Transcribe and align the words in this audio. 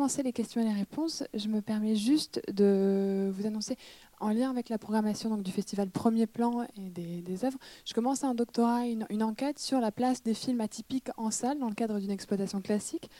commencer 0.00 0.22
les 0.22 0.32
questions 0.32 0.62
et 0.62 0.64
les 0.64 0.72
réponses, 0.72 1.24
je 1.34 1.48
me 1.48 1.60
permets 1.60 1.94
juste 1.94 2.40
de 2.50 3.30
vous 3.34 3.46
annoncer, 3.46 3.76
en 4.18 4.30
lien 4.30 4.48
avec 4.48 4.70
la 4.70 4.78
programmation 4.78 5.28
donc, 5.28 5.42
du 5.42 5.52
festival 5.52 5.90
Premier 5.90 6.26
Plan 6.26 6.62
et 6.78 6.88
des, 6.88 7.44
œuvres, 7.44 7.58
je 7.84 7.92
commence 7.92 8.24
un 8.24 8.34
doctorat, 8.34 8.86
une, 8.86 9.22
enquête 9.22 9.58
sur 9.58 9.78
la 9.78 9.92
place 9.92 10.22
des 10.22 10.32
films 10.32 10.62
atypiques 10.62 11.10
en 11.18 11.30
salle 11.30 11.58
dans 11.58 11.68
le 11.68 11.74
cadre 11.74 12.00
d'une 12.00 12.10
exploitation 12.10 12.62
classique. 12.62 13.10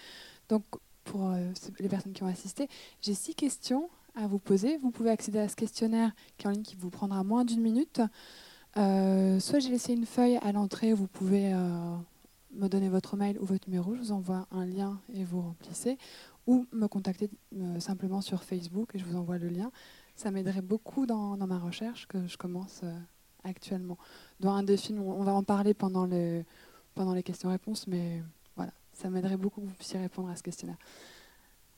Donc, 0.49 0.63
pour 1.05 1.27
euh, 1.27 1.53
les 1.81 1.89
personnes 1.91 2.15
qui 2.15 2.23
ont 2.23 2.29
assisté, 2.29 2.67
j'ai 3.03 3.13
six 3.13 3.35
questions 3.35 3.91
à 4.15 4.27
vous 4.27 4.39
poser. 4.39 4.79
Vous 4.79 4.91
pouvez 4.91 5.11
accéder 5.11 5.39
à 5.39 5.51
ce 5.51 5.57
questionnaire 5.57 6.13
qui 6.39 6.47
est 6.47 6.49
en 6.49 6.53
ligne 6.53 6.63
qui 6.63 6.77
vous 6.77 6.89
prendra 6.89 7.23
moins 7.25 7.45
d'une 7.45 7.61
minute. 7.61 8.01
Euh, 8.79 9.39
soit 9.39 9.59
j'ai 9.59 9.69
laissé 9.69 9.93
une 9.93 10.07
feuille 10.07 10.39
à 10.39 10.51
l'entrée, 10.51 10.95
vous 10.95 11.09
pouvez 11.09 11.53
euh, 11.53 11.59
me 12.53 12.69
donner 12.69 12.89
votre 12.89 13.17
mail 13.17 13.39
ou 13.39 13.45
votre 13.45 13.69
numéro, 13.69 13.95
je 13.95 14.01
vous 14.01 14.13
envoie 14.13 14.47
un 14.51 14.65
lien 14.65 14.99
et 15.15 15.25
vous 15.25 15.41
remplissez, 15.41 15.99
ou 16.51 16.67
me 16.73 16.87
contacter 16.89 17.31
simplement 17.79 18.21
sur 18.21 18.43
Facebook 18.43 18.95
et 18.95 18.99
je 18.99 19.05
vous 19.05 19.17
envoie 19.17 19.39
le 19.39 19.49
lien. 19.49 19.71
Ça 20.17 20.31
m'aiderait 20.31 20.63
beaucoup 20.63 21.07
dans, 21.07 21.37
ma 21.37 21.59
recherche 21.59 22.07
que 22.07 22.27
je 22.27 22.37
commence 22.37 22.83
actuellement. 23.45 23.97
Dans 24.41 24.53
un 24.53 24.63
des 24.63 24.77
films, 24.77 25.01
on 25.01 25.23
va 25.23 25.33
en 25.33 25.43
parler 25.45 25.75
pendant, 25.75 26.07
le, 26.07 26.45
pendant 26.95 27.15
les 27.15 27.23
questions-réponses, 27.23 27.87
mais 27.87 28.23
ça 29.01 29.09
m'aiderait 29.09 29.37
beaucoup 29.37 29.61
que 29.61 29.67
vous 29.67 29.75
puissiez 29.75 29.99
répondre 29.99 30.29
à 30.29 30.37
ce 30.37 30.43
questionnaire. 30.43 30.77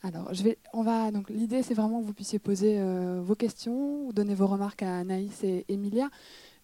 Alors, 0.03 0.33
on 0.73 0.83
va, 0.83 1.13
donc 1.13 1.31
l'idée, 1.31 1.63
c'est 1.63 1.75
vraiment 1.75 2.01
que 2.01 2.07
vous 2.07 2.15
puissiez 2.15 2.41
poser 2.41 2.81
euh, 2.81 3.21
vos 3.23 3.37
questions 3.37 4.11
donner 4.11 4.35
vos 4.35 4.49
remarques 4.49 4.83
à 4.83 4.99
Anaïs 4.99 5.45
et 5.45 5.65
Emilia. 5.69 6.11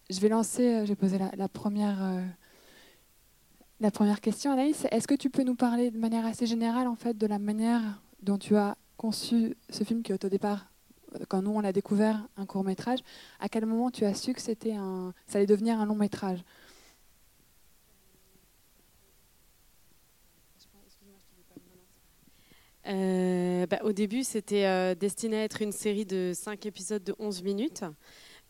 Je 0.09 0.19
vais 0.19 0.27
lancer, 0.27 0.75
euh, 0.75 0.85
j'ai 0.85 0.95
posé 0.95 1.17
la, 1.17 1.47
première, 1.47 2.03
euh, 2.03 2.21
la 3.79 3.91
première 3.91 4.21
question. 4.21 4.51
Anaïs, 4.51 4.85
est-ce 4.91 5.07
que 5.07 5.15
tu 5.15 5.29
peux 5.29 5.43
nous 5.43 5.55
parler 5.55 5.91
de 5.91 5.97
manière 5.97 6.25
assez 6.25 6.45
générale, 6.45 6.87
en 6.87 6.95
fait, 6.95 7.17
de 7.17 7.27
la 7.27 7.39
manière 7.39 7.81
dont 8.21 8.37
tu 8.37 8.55
as 8.55 8.75
conçu 8.97 9.55
ce 9.69 9.83
film 9.83 10.03
qui 10.03 10.11
est 10.11 10.25
au 10.25 10.29
départ, 10.29 10.67
quand 11.29 11.41
nous 11.41 11.51
on 11.51 11.61
l'a 11.61 11.71
découvert, 11.71 12.27
un 12.37 12.45
court 12.45 12.63
métrage. 12.63 12.99
À 13.39 13.47
quel 13.47 13.65
moment 13.65 13.89
tu 13.89 14.05
as 14.05 14.13
su 14.13 14.33
que 14.33 14.41
c'était 14.41 14.73
un, 14.73 15.13
ça 15.27 15.37
allait 15.37 15.47
devenir 15.47 15.79
un 15.79 15.85
long 15.85 15.95
métrage 15.95 16.43
Euh, 22.87 23.67
bah, 23.67 23.79
au 23.83 23.91
début, 23.91 24.23
c'était 24.23 24.65
euh, 24.65 24.95
destiné 24.95 25.37
à 25.37 25.43
être 25.43 25.61
une 25.61 25.71
série 25.71 26.05
de 26.05 26.31
5 26.33 26.65
épisodes 26.65 27.03
de 27.03 27.13
11 27.19 27.43
minutes. 27.43 27.83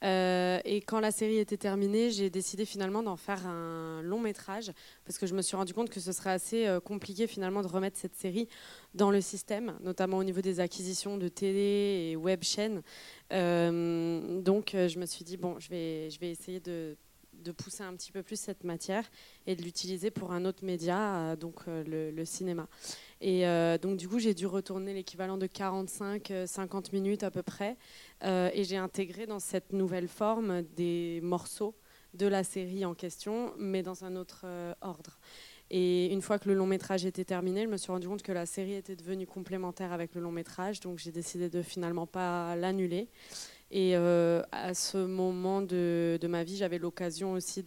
Euh, 0.03 0.59
et 0.65 0.81
quand 0.81 0.99
la 0.99 1.11
série 1.11 1.37
était 1.37 1.57
terminée, 1.57 2.09
j'ai 2.09 2.29
décidé 2.29 2.65
finalement 2.65 3.03
d'en 3.03 3.17
faire 3.17 3.45
un 3.45 4.01
long 4.01 4.19
métrage 4.19 4.71
parce 5.05 5.17
que 5.17 5.27
je 5.27 5.35
me 5.35 5.41
suis 5.41 5.57
rendu 5.57 5.73
compte 5.73 5.89
que 5.89 5.99
ce 5.99 6.11
serait 6.11 6.31
assez 6.31 6.67
compliqué 6.85 7.27
finalement 7.27 7.61
de 7.61 7.67
remettre 7.67 7.97
cette 7.97 8.15
série 8.15 8.47
dans 8.93 9.11
le 9.11 9.21
système, 9.21 9.77
notamment 9.81 10.17
au 10.17 10.23
niveau 10.23 10.41
des 10.41 10.59
acquisitions 10.59 11.17
de 11.17 11.27
télé 11.27 12.11
et 12.11 12.15
web 12.15 12.43
chaînes. 12.43 12.81
donc 13.29 14.71
je 14.73 14.99
me 14.99 15.05
suis 15.05 15.25
dit 15.25 15.37
bon, 15.37 15.59
je 15.59 15.69
vais, 15.69 16.09
je 16.09 16.19
vais 16.19 16.31
essayer 16.31 16.59
de, 16.59 16.95
de 17.39 17.51
pousser 17.51 17.83
un 17.83 17.93
petit 17.95 18.11
peu 18.11 18.23
plus 18.23 18.39
cette 18.39 18.63
matière 18.63 19.09
et 19.47 19.55
de 19.55 19.61
l'utiliser 19.61 20.11
pour 20.11 20.31
un 20.31 20.45
autre 20.45 20.63
média, 20.63 21.35
donc 21.35 21.65
le, 21.67 22.11
le 22.11 22.25
cinéma. 22.25 22.67
Et 23.21 23.45
euh, 23.45 23.77
donc, 23.77 23.97
du 23.97 24.07
coup, 24.07 24.19
j'ai 24.19 24.33
dû 24.33 24.45
retourner 24.45 24.93
l'équivalent 24.93 25.37
de 25.37 25.47
45-50 25.47 26.31
euh, 26.31 26.81
minutes 26.93 27.23
à 27.23 27.31
peu 27.31 27.43
près. 27.43 27.77
Euh, 28.23 28.49
et 28.53 28.63
j'ai 28.63 28.77
intégré 28.77 29.25
dans 29.25 29.39
cette 29.39 29.73
nouvelle 29.73 30.07
forme 30.07 30.61
des 30.75 31.19
morceaux 31.21 31.75
de 32.13 32.27
la 32.27 32.43
série 32.43 32.85
en 32.85 32.93
question, 32.93 33.53
mais 33.57 33.83
dans 33.83 34.03
un 34.03 34.15
autre 34.15 34.45
ordre. 34.81 35.19
Et 35.69 36.11
une 36.11 36.23
fois 36.23 36.39
que 36.39 36.49
le 36.49 36.55
long 36.55 36.65
métrage 36.65 37.05
était 37.05 37.25
terminé, 37.25 37.63
je 37.63 37.67
me 37.67 37.77
suis 37.77 37.91
rendu 37.91 38.07
compte 38.07 38.23
que 38.23 38.31
la 38.31 38.47
série 38.47 38.73
était 38.73 38.95
devenue 38.95 39.27
complémentaire 39.27 39.91
avec 39.91 40.15
le 40.15 40.21
long 40.21 40.31
métrage, 40.31 40.79
donc 40.79 40.97
j'ai 40.97 41.11
décidé 41.11 41.49
de 41.49 41.61
finalement 41.61 42.07
pas 42.07 42.55
l'annuler. 42.55 43.09
Et 43.71 43.95
à 43.95 44.73
ce 44.73 44.97
moment 44.97 45.61
de, 45.61 46.19
ma 46.27 46.43
vie, 46.43 46.57
j'avais 46.57 46.79
l'occasion 46.79 47.33
aussi 47.33 47.63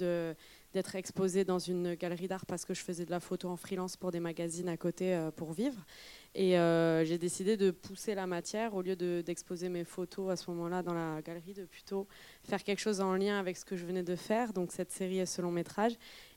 d'être 0.72 0.96
exposée 0.96 1.44
dans 1.44 1.58
une 1.58 1.94
galerie 1.94 2.28
d'art 2.28 2.46
parce 2.46 2.64
que 2.64 2.74
je 2.74 2.80
faisais 2.80 3.04
de 3.04 3.10
la 3.10 3.20
photo 3.20 3.48
en 3.48 3.56
freelance 3.56 3.96
pour 3.96 4.10
des 4.10 4.20
magazines 4.20 4.68
à 4.68 4.76
côté 4.76 5.14
euh, 5.14 5.30
pour 5.30 5.52
vivre. 5.52 5.84
Et 6.34 6.58
euh, 6.58 7.04
j'ai 7.04 7.18
décidé 7.18 7.56
de 7.56 7.70
pousser 7.70 8.14
la 8.14 8.26
matière 8.26 8.74
au 8.74 8.82
lieu 8.82 8.96
d'exposer 8.96 9.68
mes 9.68 9.84
photos 9.84 10.30
à 10.30 10.36
ce 10.36 10.50
moment-là 10.50 10.82
dans 10.82 10.94
la 10.94 11.20
galerie, 11.20 11.52
de 11.52 11.64
plutôt 11.64 12.06
faire 12.42 12.62
quelque 12.64 12.80
chose 12.80 13.00
en 13.00 13.14
lien 13.14 13.38
avec 13.38 13.56
ce 13.56 13.64
que 13.64 13.76
je 13.76 13.84
venais 13.84 14.02
de 14.02 14.16
faire, 14.16 14.52
donc 14.52 14.72
cette 14.72 14.90
série 14.90 15.18
est 15.18 15.26
ce 15.26 15.42
long 15.42 15.52
métrage. 15.52 15.92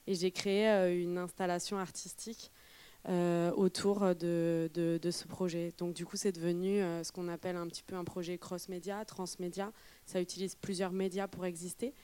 Et 0.06 0.14
j'ai 0.14 0.30
créé 0.30 0.68
euh, 0.68 1.02
une 1.02 1.18
installation 1.18 1.78
artistique 1.78 2.52
autour 3.06 4.14
de, 4.14 4.68
ce 5.10 5.26
projet. 5.26 5.72
Donc 5.78 5.94
du 5.94 6.04
coup, 6.04 6.16
c'est 6.16 6.32
devenu 6.32 6.80
ce 7.02 7.12
qu'on 7.12 7.28
appelle 7.28 7.56
un 7.56 7.66
petit 7.68 7.82
peu 7.82 7.94
un 7.94 8.04
projet 8.04 8.38
cross-média, 8.38 9.04
transmédia. 9.04 9.72
Ça 10.06 10.20
utilise 10.20 10.54
plusieurs 10.54 10.92
médias 10.92 11.28
pour 11.28 11.44
exister. 11.46 11.94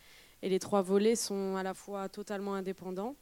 Et 0.43 0.49
les 0.49 0.59
trois 0.59 0.83
volets 0.83 1.17
sont 1.17 1.57
à 1.57 1.63
la 1.63 1.75
fois 1.75 2.09
totalement 2.09 2.55
indépendants 2.55 3.15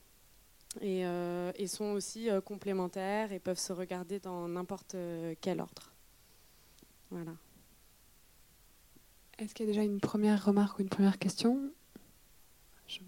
et, 0.81 1.05
euh, 1.05 1.53
sont 1.67 1.93
aussi 1.93 2.31
euh, 2.31 2.41
complémentaires 2.41 3.33
et 3.33 3.39
peuvent 3.39 3.59
se 3.59 3.73
regarder 3.73 4.21
dans 4.21 4.49
n'importe 4.49 4.95
euh, 4.95 5.35
quel 5.41 5.61
ordre. 5.61 5.93
Voilà. 7.11 7.33
Est-ce 9.39 9.55
qu'il 9.55 9.67
y 9.67 9.69
a 9.69 9.73
déjà 9.73 9.83
une 9.83 10.01
première 10.01 10.45
remarque 10.45 10.79
ou 10.79 10.83
une 10.83 10.89
première 10.89 11.19
question? 11.19 11.71
Je 12.87 13.01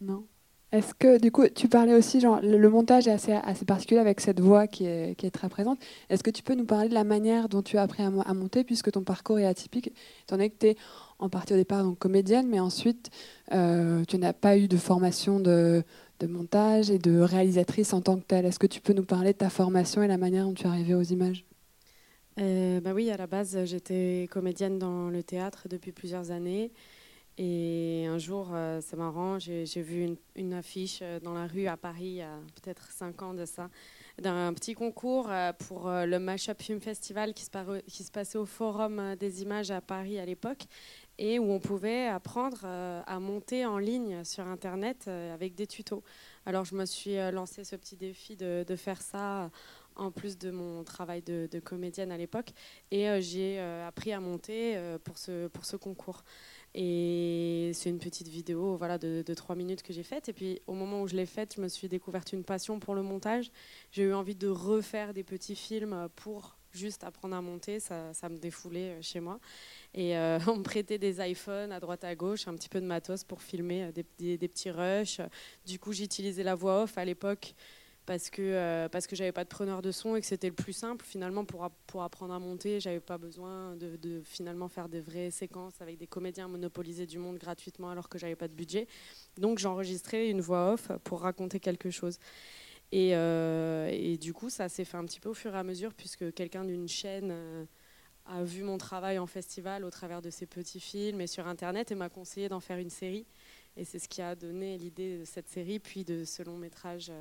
Non? 0.00 0.26
Est-ce 0.72 0.94
que, 0.94 1.18
du 1.18 1.32
coup, 1.32 1.48
tu 1.48 1.68
parlais 1.68 1.94
aussi, 1.94 2.20
genre, 2.20 2.40
le 2.42 2.68
montage 2.68 3.08
est 3.08 3.12
assez, 3.12 3.32
assez 3.32 3.64
particulier 3.64 3.98
avec 3.98 4.20
cette 4.20 4.38
voix 4.38 4.68
qui 4.68 4.86
est, 4.86 5.30
très 5.32 5.48
présente. 5.48 5.80
Est-ce 6.08 6.22
que 6.22 6.30
tu 6.30 6.44
peux 6.44 6.54
nous 6.54 6.64
parler 6.64 6.88
de 6.88 6.94
la 6.94 7.02
manière 7.02 7.48
dont 7.48 7.62
tu 7.62 7.76
as 7.76 7.82
appris 7.82 8.04
à, 8.04 8.34
monter, 8.34 8.62
puisque 8.62 8.92
ton 8.92 9.02
parcours 9.02 9.40
est 9.40 9.46
atypique, 9.46 9.88
étant 10.22 10.36
donné 10.36 10.50
que 10.50 10.58
tu 10.58 10.66
es 10.68 10.76
en 11.18 11.28
partie 11.28 11.54
au 11.54 11.56
départ 11.56 11.82
donc 11.82 11.98
comédienne, 11.98 12.46
mais 12.48 12.60
ensuite 12.60 13.10
euh, 13.52 14.04
tu 14.06 14.16
n'as 14.16 14.32
pas 14.32 14.56
eu 14.56 14.68
de 14.68 14.76
formation 14.76 15.40
de, 15.40 15.82
de, 16.20 16.26
montage 16.26 16.90
et 16.90 16.98
de 16.98 17.18
réalisatrice 17.18 17.92
en 17.92 18.00
tant 18.00 18.16
que 18.16 18.24
telle. 18.24 18.46
Est-ce 18.46 18.58
que 18.58 18.66
tu 18.66 18.80
peux 18.80 18.92
nous 18.92 19.04
parler 19.04 19.32
de 19.32 19.38
ta 19.38 19.50
formation 19.50 20.02
et 20.02 20.06
la 20.06 20.18
manière 20.18 20.46
dont 20.46 20.54
tu 20.54 20.64
es 20.64 20.68
arrivée 20.68 20.94
aux 20.94 21.02
images? 21.02 21.44
Euh, 22.38 22.80
bah 22.80 22.92
oui, 22.94 23.10
à 23.10 23.16
la 23.16 23.26
base, 23.26 23.58
j'étais 23.64 24.28
comédienne 24.30 24.78
dans 24.78 25.10
le 25.10 25.22
théâtre 25.22 25.66
depuis 25.68 25.92
plusieurs 25.92 26.30
années. 26.30 26.70
Et 27.42 28.04
un 28.06 28.18
jour, 28.18 28.50
euh, 28.52 28.82
c'est 28.82 28.98
marrant, 28.98 29.38
j'ai 29.38 29.64
vu 29.80 30.14
une, 30.36 30.52
affiche 30.52 30.98
euh, 31.00 31.20
dans 31.20 31.32
la 31.32 31.46
rue 31.46 31.68
à 31.68 31.78
Paris, 31.78 32.04
il 32.04 32.14
y 32.16 32.20
a 32.20 32.38
peut-être 32.60 32.90
cinq 32.92 33.22
ans 33.22 33.32
de 33.32 33.46
ça, 33.46 33.70
d'un 34.20 34.52
petit 34.52 34.74
concours 34.74 35.28
euh, 35.30 35.50
pour 35.54 35.88
le 35.88 36.18
Mashup 36.18 36.60
Film 36.60 36.82
Festival 36.82 37.32
qui 37.32 37.44
se, 37.44 38.10
passait 38.10 38.36
au 38.36 38.44
Forum 38.44 39.16
des 39.18 39.40
images 39.40 39.70
à 39.70 39.80
Paris 39.80 40.18
à 40.18 40.26
l'époque, 40.26 40.64
et 41.16 41.38
où 41.38 41.50
on 41.50 41.60
pouvait 41.60 42.08
apprendre 42.08 42.66
à 42.66 43.18
monter 43.20 43.64
en 43.64 43.78
ligne 43.78 44.22
sur 44.22 44.46
Internet 44.46 45.08
avec 45.08 45.54
des 45.54 45.66
tutos. 45.66 46.02
Alors 46.44 46.66
je 46.66 46.74
me 46.74 46.84
suis 46.84 47.16
lancé 47.32 47.64
ce 47.64 47.74
petit 47.76 47.96
défi 47.96 48.36
de, 48.36 48.64
faire 48.76 49.00
ça 49.00 49.50
en 49.96 50.10
plus 50.10 50.38
de 50.38 50.50
mon 50.50 50.82
travail 50.82 51.20
de, 51.22 51.60
comédienne 51.60 52.12
à 52.12 52.16
l'époque, 52.16 52.52
et 52.90 53.20
j'ai 53.20 53.60
appris 53.60 54.12
à 54.12 54.20
monter 54.20 54.78
pour 55.04 55.18
ce 55.18 55.76
concours. 55.76 56.22
Et 56.74 57.72
c'est 57.74 57.90
une 57.90 57.98
petite 57.98 58.28
vidéo 58.28 58.76
voilà, 58.76 58.96
de, 58.98 59.22
de 59.26 59.34
3 59.34 59.56
minutes 59.56 59.82
que 59.82 59.92
j'ai 59.92 60.02
faite. 60.02 60.28
Et 60.28 60.32
puis 60.32 60.60
au 60.66 60.74
moment 60.74 61.02
où 61.02 61.08
je 61.08 61.16
l'ai 61.16 61.26
faite, 61.26 61.54
je 61.56 61.60
me 61.60 61.68
suis 61.68 61.88
découverte 61.88 62.32
une 62.32 62.44
passion 62.44 62.78
pour 62.78 62.94
le 62.94 63.02
montage. 63.02 63.50
J'ai 63.90 64.04
eu 64.04 64.14
envie 64.14 64.36
de 64.36 64.48
refaire 64.48 65.12
des 65.12 65.24
petits 65.24 65.56
films 65.56 66.08
pour 66.16 66.56
juste 66.72 67.04
apprendre 67.04 67.36
à 67.36 67.40
monter. 67.40 67.80
Ça, 67.80 68.12
ça 68.14 68.28
me 68.28 68.36
défoulait 68.36 68.90
euh, 68.90 69.02
chez 69.02 69.20
moi. 69.20 69.40
Et 69.94 70.16
euh, 70.16 70.38
on 70.46 70.56
me 70.56 70.62
prêtait 70.62 70.98
des 70.98 71.20
iPhones 71.20 71.72
à 71.72 71.80
droite 71.80 72.04
à 72.04 72.14
gauche, 72.14 72.46
un 72.48 72.54
petit 72.54 72.68
peu 72.68 72.80
de 72.80 72.86
matos 72.86 73.24
pour 73.24 73.42
filmer 73.42 73.84
euh, 73.84 73.92
des, 73.92 74.36
des, 74.36 74.48
petits 74.48 74.70
rushs. 74.70 75.20
Du 75.66 75.78
coup, 75.78 75.92
j'utilisais 75.92 76.42
la 76.42 76.54
voix 76.54 76.84
off 76.84 76.96
à 76.98 77.04
l'époque 77.04 77.54
parce 78.10 78.28
que, 78.28 78.42
euh, 78.42 78.88
parce 78.88 79.06
que 79.06 79.14
j'avais 79.14 79.30
pas 79.30 79.44
de 79.44 79.48
preneur 79.48 79.82
de 79.82 79.92
son 79.92 80.16
et 80.16 80.20
que 80.20 80.26
c'était 80.26 80.48
le 80.48 80.52
plus 80.52 80.72
simple 80.72 81.04
finalement 81.04 81.44
pour, 81.44 81.70
pour 81.86 82.02
apprendre 82.02 82.34
à 82.34 82.40
monter. 82.40 82.80
J'avais 82.80 82.98
pas 82.98 83.18
besoin 83.18 83.76
de, 83.76 84.20
finalement 84.24 84.66
faire 84.66 84.88
des 84.88 85.00
vraies 85.00 85.30
séquences 85.30 85.80
avec 85.80 85.96
des 85.96 86.08
comédiens 86.08 86.48
monopoliser 86.48 87.06
du 87.06 87.20
monde 87.20 87.38
gratuitement 87.38 87.88
alors 87.88 88.08
que 88.08 88.18
j'avais 88.18 88.34
pas 88.34 88.48
de 88.48 88.52
budget. 88.52 88.88
Donc 89.38 89.60
j'enregistrais 89.60 90.28
une 90.28 90.40
voix 90.40 90.72
off 90.72 90.90
pour 91.04 91.20
raconter 91.20 91.60
quelque 91.60 91.90
chose. 91.90 92.18
Et, 92.90 93.14
euh, 93.14 93.88
et 93.92 94.16
du 94.16 94.32
coup, 94.32 94.50
ça 94.50 94.68
s'est 94.68 94.84
fait 94.84 94.96
un 94.96 95.04
petit 95.04 95.20
peu 95.20 95.28
au 95.28 95.34
fur 95.34 95.54
et 95.54 95.58
à 95.58 95.62
mesure 95.62 95.94
puisque 95.94 96.34
quelqu'un 96.34 96.64
d'une 96.64 96.88
chaîne 96.88 97.30
euh, 97.30 97.64
a 98.26 98.42
vu 98.42 98.64
mon 98.64 98.76
travail 98.76 99.20
en 99.20 99.28
festival 99.28 99.84
au 99.84 99.90
travers 99.90 100.20
de 100.20 100.30
ces 100.30 100.46
petits 100.46 100.80
films 100.80 101.20
et 101.20 101.28
sur 101.28 101.46
Internet 101.46 101.92
et 101.92 101.94
m'a 101.94 102.08
conseillé 102.08 102.48
d'en 102.48 102.58
faire 102.58 102.78
une 102.78 102.90
série. 102.90 103.28
Et 103.76 103.84
c'est 103.84 104.00
ce 104.00 104.08
qui 104.08 104.20
a 104.20 104.34
donné 104.34 104.78
l'idée 104.78 105.18
de 105.18 105.24
cette 105.24 105.48
série, 105.48 105.78
puis 105.78 106.02
de 106.02 106.24
ce 106.24 106.42
long 106.42 106.56
métrage 106.56 107.12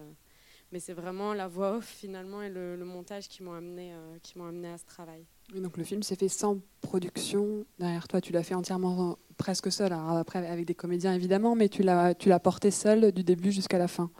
mais 0.71 0.80
c'est 0.80 0.94
vraiment 0.94 1.33
la 1.33 1.48
voix 1.48 1.77
off 1.77 1.86
finalement 1.86 2.42
et 2.42 2.50
le, 2.50 2.77
montage 2.86 3.27
qui 3.27 3.44
m'ont 3.44 3.54
amené, 3.54 3.94
euh, 3.94 4.18
qui 4.21 4.38
m'ont 4.38 4.45
amené 4.45 4.69
à 4.69 4.77
ce 4.77 4.86
travail. 4.86 5.25
donc 5.56 5.77
le 5.77 5.83
film 5.83 6.04
s'est 6.04 6.16
fait 6.16 6.30
sans 6.30 6.60
production 6.81 7.66
derrière 7.80 8.07
toi, 8.07 8.21
tu 8.21 8.31
l'as 8.31 8.44
fait 8.44 8.56
entièrement 8.56 9.18
presque 9.38 9.71
seul, 9.71 9.94
après 9.94 10.45
avec 10.48 10.66
des 10.66 10.75
comédiens 10.75 11.13
évidemment, 11.13 11.56
mais 11.56 11.69
tu 11.69 11.83
l'as, 11.83 12.13
tu 12.13 12.30
l'as 12.30 12.39
porté 12.39 12.71
seul 12.71 13.12
du 13.12 13.24
début 13.24 13.51
jusqu'à 13.51 13.77
la 13.77 13.88
fin. 13.88 14.12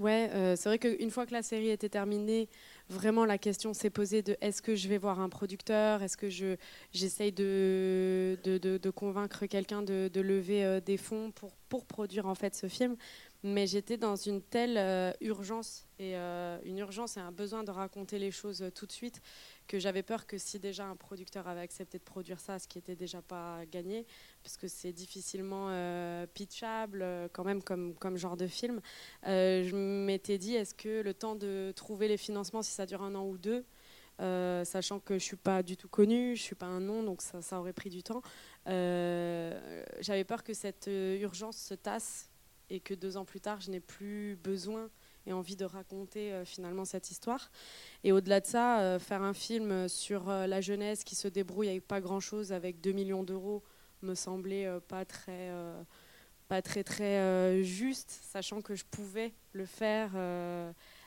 Ouais, 0.00 0.28
euh, 0.32 0.56
c'est 0.56 0.68
vrai 0.68 0.78
qu'une 0.78 1.10
fois 1.10 1.24
que 1.24 1.32
la 1.32 1.42
série 1.42 1.70
était 1.70 1.88
terminée, 1.88 2.48
vraiment 2.88 3.24
la 3.24 3.38
question 3.38 3.72
s'est 3.72 3.90
posée 3.90 4.22
de 4.22 4.36
est-ce 4.40 4.60
que 4.60 4.74
je 4.74 4.88
vais 4.88 4.98
voir 4.98 5.20
un 5.20 5.28
producteur, 5.28 6.02
est-ce 6.02 6.16
que 6.16 6.28
je 6.28 6.56
j'essaye 6.92 7.30
de, 7.30 8.36
de, 8.42 8.58
de, 8.58 8.90
convaincre 8.90 9.46
quelqu'un 9.46 9.82
de, 9.82 10.10
de, 10.12 10.20
lever 10.20 10.64
euh, 10.64 10.80
des 10.80 10.96
fonds 10.96 11.30
pour, 11.30 11.52
pour 11.68 11.86
produire 11.86 12.26
en 12.26 12.34
fait 12.34 12.56
ce 12.56 12.66
film? 12.66 12.96
Mais 13.44 13.66
j'étais 13.66 13.98
dans 13.98 14.16
une 14.16 14.42
telle 14.42 14.78
euh, 14.78 15.12
urgence 15.20 15.86
et 16.00 16.16
une 16.16 16.78
urgence 16.78 17.16
et 17.16 17.20
un 17.20 17.30
besoin 17.30 17.62
de 17.62 17.70
raconter 17.70 18.18
les 18.18 18.32
choses 18.32 18.64
tout 18.74 18.86
de 18.86 18.92
suite 18.92 19.20
que 19.66 19.78
j'avais 19.78 20.02
peur 20.02 20.26
que 20.26 20.38
si 20.38 20.58
déjà 20.58 20.86
un 20.86 20.96
producteur 20.96 21.48
avait 21.48 21.60
accepté 21.60 21.98
de 21.98 22.02
produire 22.02 22.40
ça, 22.40 22.58
ce 22.58 22.68
qui 22.68 22.78
était 22.78 22.96
déjà 22.96 23.22
pas 23.22 23.64
gagné, 23.70 24.06
parce 24.42 24.56
que 24.56 24.68
c'est 24.68 24.92
difficilement 24.92 25.68
euh, 25.70 26.26
pitchable 26.26 27.02
euh, 27.02 27.28
quand 27.32 27.44
même 27.44 27.62
comme, 27.62 27.94
comme 27.94 28.16
genre 28.16 28.36
de 28.36 28.46
film, 28.46 28.80
euh, 29.26 29.64
je 29.64 29.74
m'étais 29.74 30.38
dit 30.38 30.54
est-ce 30.54 30.74
que 30.74 31.02
le 31.02 31.14
temps 31.14 31.34
de 31.34 31.72
trouver 31.74 32.08
les 32.08 32.16
financements, 32.16 32.62
si 32.62 32.72
ça 32.72 32.86
dure 32.86 33.02
un 33.02 33.14
an 33.14 33.24
ou 33.26 33.38
deux, 33.38 33.64
sachant 34.18 35.00
que 35.00 35.14
je 35.18 35.24
suis 35.24 35.36
pas 35.36 35.62
du 35.62 35.76
tout 35.76 35.88
connue, 35.88 36.36
je 36.36 36.42
suis 36.42 36.54
pas 36.54 36.66
un 36.66 36.80
nom, 36.80 37.02
donc 37.02 37.20
ça, 37.20 37.42
ça 37.42 37.58
aurait 37.58 37.72
pris 37.72 37.90
du 37.90 38.02
temps. 38.02 38.22
J'avais 38.66 40.24
peur 40.24 40.44
que 40.44 40.54
cette 40.54 40.88
urgence 40.88 41.56
se 41.56 41.74
tasse 41.74 42.30
et 42.70 42.80
que 42.80 42.94
deux 42.94 43.16
ans 43.16 43.24
plus 43.24 43.40
tard, 43.40 43.60
je 43.60 43.70
n'ai 43.70 43.80
plus 43.80 44.36
besoin 44.42 44.90
et 45.26 45.32
envie 45.32 45.56
de 45.56 45.64
raconter 45.64 46.32
euh, 46.32 46.44
finalement 46.44 46.84
cette 46.84 47.10
histoire. 47.10 47.50
Et 48.02 48.12
au-delà 48.12 48.40
de 48.40 48.46
ça, 48.46 48.80
euh, 48.80 48.98
faire 48.98 49.22
un 49.22 49.34
film 49.34 49.88
sur 49.88 50.28
euh, 50.28 50.46
la 50.46 50.60
jeunesse 50.60 51.04
qui 51.04 51.14
se 51.14 51.28
débrouille 51.28 51.68
avec 51.68 51.86
pas 51.86 52.00
grand-chose, 52.00 52.52
avec 52.52 52.80
2 52.80 52.92
millions 52.92 53.22
d'euros, 53.22 53.62
me 54.02 54.14
semblait 54.14 54.68
pas 54.86 55.06
très, 55.06 55.50
pas 56.48 56.60
très, 56.60 56.84
très 56.84 57.62
juste, 57.64 58.10
sachant 58.10 58.60
que 58.60 58.74
je 58.74 58.84
pouvais 58.84 59.32
le 59.54 59.64
faire 59.64 60.10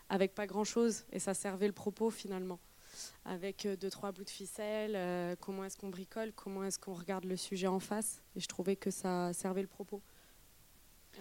avec 0.09 0.33
pas 0.33 0.47
grand-chose 0.47 1.05
et 1.11 1.19
ça 1.19 1.35
servait 1.35 1.67
le 1.67 1.73
propos 1.73 2.09
finalement. 2.09 2.59
Avec 3.23 3.67
deux, 3.79 3.91
trois 3.91 4.11
bouts 4.11 4.23
de 4.23 4.31
ficelle, 4.31 5.37
comment 5.41 5.63
est-ce 5.63 5.77
qu'on 5.77 5.89
bricole, 5.89 6.33
comment 6.33 6.63
est-ce 6.63 6.79
qu'on 6.79 6.95
regarde 6.95 7.25
le 7.25 7.37
sujet 7.37 7.67
en 7.67 7.79
face. 7.79 8.23
Et 8.35 8.39
je 8.39 8.47
trouvais 8.47 8.75
que 8.75 8.89
ça 8.89 9.31
servait 9.31 9.61
le 9.61 9.67
propos 9.67 10.01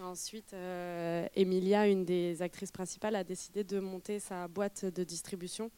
ensuite, 0.02 0.52
euh, 0.52 1.26
Emilia, 1.34 1.88
une 1.88 2.04
des 2.04 2.42
actrices 2.42 2.72
principales, 2.72 3.14
a 3.14 3.24
décidé 3.24 3.64
de 3.64 3.80
monter 3.80 4.20
sa 4.20 4.48
boîte 4.48 4.84
de 4.84 5.04
distribution 5.04 5.70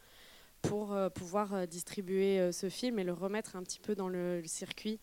pour 0.63 0.93
euh, 0.93 1.09
pouvoir 1.09 1.55
euh, 1.55 1.67
distribuer 1.67 2.51
ce 2.53 2.69
film 2.69 2.99
et 2.99 3.05
le 3.05 3.13
remettre 3.13 3.57
un 3.57 3.63
petit 3.63 3.81
peu 3.81 3.95
dans 3.95 4.09
le, 4.09 4.43
circuit, 4.47 4.99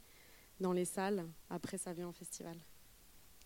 dans 0.59 0.73
les 0.73 0.85
salles, 0.85 1.25
après 1.49 1.77
sa 1.77 1.93
vie 1.93 2.03
en 2.03 2.11
festival. 2.11 2.57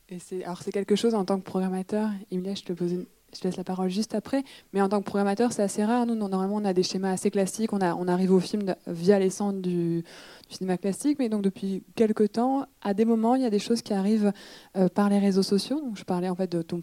Et 0.10 0.18
alors 0.44 0.62
c'est 0.64 0.72
quelque 0.72 0.96
chose 0.96 1.14
en 1.14 1.24
tant 1.24 1.40
que 1.40 1.46
programmateur, 1.46 2.10
Emilia, 2.32 2.56
je 2.56 2.64
te 2.64 2.74
pose 2.74 2.92
une, 2.94 3.06
je 3.34 3.40
te 3.40 3.48
laisse 3.48 3.58
la 3.58 3.64
parole 3.64 3.90
juste 3.90 4.16
après. 4.16 4.44
Mais 4.74 4.82
en 4.82 4.90
tant 4.90 5.00
que 5.00 5.06
programmateur, 5.06 5.52
c'est 5.52 5.62
assez 5.62 5.84
rare. 5.84 6.06
Nous, 6.06 6.16
normalement, 6.16 6.56
on 6.56 6.66
a 6.66 6.74
des 6.74 6.84
schémas 6.84 7.12
assez 7.12 7.32
classiques. 7.32 7.74
On, 7.74 7.80
arrive 7.80 8.32
au 8.32 8.40
film 8.40 8.76
via 8.88 9.20
les 9.20 9.30
centres 9.30 9.60
du, 9.60 10.04
cinéma 10.50 10.78
classique. 10.78 11.18
Mais 11.20 11.30
donc, 11.30 11.42
depuis 11.42 11.84
quelques 11.96 12.34
temps, 12.34 12.66
à 12.82 12.94
des 12.94 13.06
moments, 13.06 13.36
il 13.36 13.42
y 13.42 13.46
a 13.46 13.50
des 13.50 13.60
choses 13.60 13.82
qui 13.82 13.94
arrivent 13.94 14.34
euh, 14.78 14.90
par 14.90 15.10
les 15.10 15.20
réseaux 15.20 15.44
sociaux. 15.44 15.80
Donc, 15.80 15.98
je 15.98 16.04
parlais 16.04 16.30
en 16.30 16.36
fait 16.36 16.52
de 16.52 16.62
ton, 16.62 16.82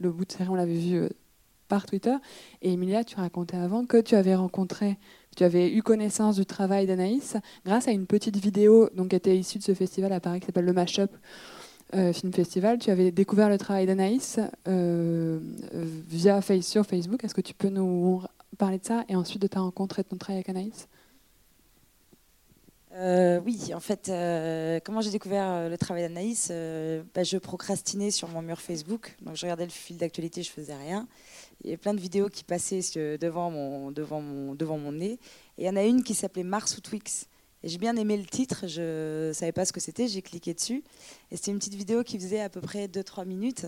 le 0.00 0.10
bout 0.10 0.24
de 0.24 0.32
série, 0.32 0.48
on 0.48 0.54
l'avait 0.54 0.74
vu 0.74 0.96
euh, 0.96 1.08
par 1.68 1.86
Twitter. 1.86 2.14
Et 2.62 2.72
Emilia, 2.72 3.04
tu 3.04 3.16
racontais 3.16 3.56
avant 3.56 3.84
que 3.84 4.00
tu 4.00 4.14
avais 4.14 4.34
rencontré, 4.34 4.98
tu 5.36 5.44
avais 5.44 5.72
eu 5.72 5.82
connaissance 5.82 6.36
du 6.36 6.46
travail 6.46 6.86
d'Anaïs 6.86 7.36
grâce 7.64 7.88
à 7.88 7.92
une 7.92 8.06
petite 8.06 8.36
vidéo 8.36 8.88
donc, 8.94 9.08
qui 9.08 9.16
était 9.16 9.36
issue 9.36 9.58
de 9.58 9.64
ce 9.64 9.74
festival 9.74 10.12
à 10.12 10.20
Paris 10.20 10.40
qui 10.40 10.46
s'appelle 10.46 10.64
le 10.64 10.72
Mashup 10.72 11.10
euh, 11.94 12.12
Film 12.12 12.32
Festival. 12.32 12.78
Tu 12.78 12.90
avais 12.90 13.10
découvert 13.10 13.48
le 13.48 13.56
travail 13.56 13.86
d'Anaïs 13.86 14.38
euh, 14.66 15.38
via 15.72 16.40
sur 16.60 16.84
Facebook. 16.84 17.24
Est-ce 17.24 17.34
que 17.34 17.40
tu 17.40 17.54
peux 17.54 17.68
nous 17.68 18.22
parler 18.58 18.78
de 18.78 18.84
ça 18.84 19.04
et 19.08 19.16
ensuite 19.16 19.40
de 19.40 19.46
ta 19.46 19.60
rencontre 19.60 19.98
et 19.98 20.02
de 20.02 20.08
ton 20.08 20.16
travail 20.16 20.38
avec 20.38 20.48
Anaïs? 20.50 20.88
Euh, 22.94 23.40
oui, 23.44 23.72
en 23.74 23.80
fait, 23.80 24.10
comment 24.84 25.00
j'ai 25.00 25.10
découvert 25.10 25.70
le 25.70 25.78
travail 25.78 26.02
d'Anaïs 26.02 26.52
bah, 27.14 27.22
Je 27.22 27.38
procrastinais 27.38 28.10
sur 28.10 28.28
mon 28.28 28.42
mur 28.42 28.60
Facebook. 28.60 29.16
Donc, 29.22 29.36
je 29.36 29.46
regardais 29.46 29.64
le 29.64 29.70
fil 29.70 29.96
d'actualité, 29.96 30.42
je 30.42 30.50
faisais 30.50 30.76
rien. 30.76 31.06
Il 31.62 31.68
y 31.68 31.70
avait 31.70 31.78
plein 31.78 31.94
de 31.94 32.00
vidéos 32.00 32.28
qui 32.28 32.44
passaient 32.44 32.80
devant 33.18 33.50
mon, 33.50 33.90
devant 33.92 34.20
mon, 34.20 34.54
devant 34.54 34.78
mon 34.78 34.92
nez. 34.92 35.18
Et 35.56 35.62
il 35.62 35.64
y 35.64 35.70
en 35.70 35.76
a 35.76 35.84
une 35.84 36.02
qui 36.02 36.14
s'appelait 36.14 36.44
Mars 36.44 36.76
ou 36.76 36.80
Twix 36.80 37.28
j'ai 37.64 37.78
bien 37.78 37.96
aimé 37.96 38.16
le 38.16 38.24
titre, 38.24 38.66
je 38.66 39.28
ne 39.28 39.32
savais 39.32 39.52
pas 39.52 39.64
ce 39.64 39.72
que 39.72 39.80
c'était, 39.80 40.06
j'ai 40.06 40.22
cliqué 40.22 40.54
dessus. 40.54 40.84
Et 41.30 41.36
c'était 41.36 41.50
une 41.50 41.58
petite 41.58 41.74
vidéo 41.74 42.04
qui 42.04 42.18
faisait 42.18 42.40
à 42.40 42.48
peu 42.48 42.60
près 42.60 42.86
2-3 42.86 43.26
minutes. 43.26 43.66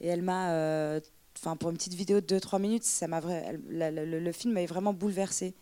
Et 0.00 0.08
elle 0.08 0.22
m'a. 0.22 0.52
Euh, 0.52 1.00
enfin, 1.38 1.56
pour 1.56 1.70
une 1.70 1.76
petite 1.76 1.94
vidéo 1.94 2.20
de 2.20 2.38
2-3 2.38 2.60
minutes, 2.60 2.84
ça 2.84 3.06
m'a 3.06 3.20
le, 3.20 4.32
film 4.32 4.54
m'avait 4.54 4.66
vraiment 4.66 4.92
bouleversée. 4.92 5.54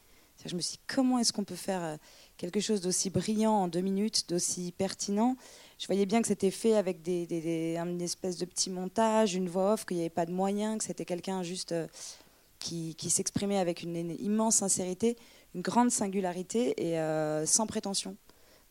Je 0.44 0.55
me 0.55 0.61
suis 0.61 0.73
dit, 0.73 0.81
comment 0.87 1.19
est-ce 1.19 1.32
qu'on 1.32 1.44
peut 1.44 1.55
faire 1.55 1.82
euh, 1.82 1.96
quelque 2.37 2.61
chose 2.61 2.82
d'aussi 2.82 3.08
brillant 3.08 3.52
en 3.52 3.69
2 3.69 3.81
minutes, 3.81 4.29
d'aussi 4.29 4.72
pertinent? 4.76 5.37
Je 5.79 5.87
voyais 5.87 6.06
bien 6.06 6.20
que 6.20 6.29
c'était 6.29 6.50
fait 6.50 6.76
avec 6.76 7.02
des, 7.02 7.76
une 7.79 8.02
espèce 8.02 8.37
de 8.37 8.44
petit 8.44 8.70
montage, 8.70 9.34
une 9.34 9.49
voix 9.49 9.75
off, 9.75 9.87
qu'il 9.87 9.96
n'y 9.96 10.02
avait 10.02 10.11
pas 10.11 10.26
de 10.26 10.32
moyens, 10.32 10.79
que 10.79 10.84
c'était 10.84 11.06
quelqu'un 11.06 11.43
juste 11.43 11.72
euh, 11.72 11.87
qui, 12.58 13.11
s'exprimait 13.11 13.58
avec 13.58 13.82
une 13.82 14.11
immense 14.20 14.56
sincérité 14.56 15.17
une 15.56 15.62
grande 15.62 15.91
singularité 15.91 16.75
et 16.76 17.00
euh, 17.00 17.47
sans 17.47 17.67
prétention. 17.67 18.17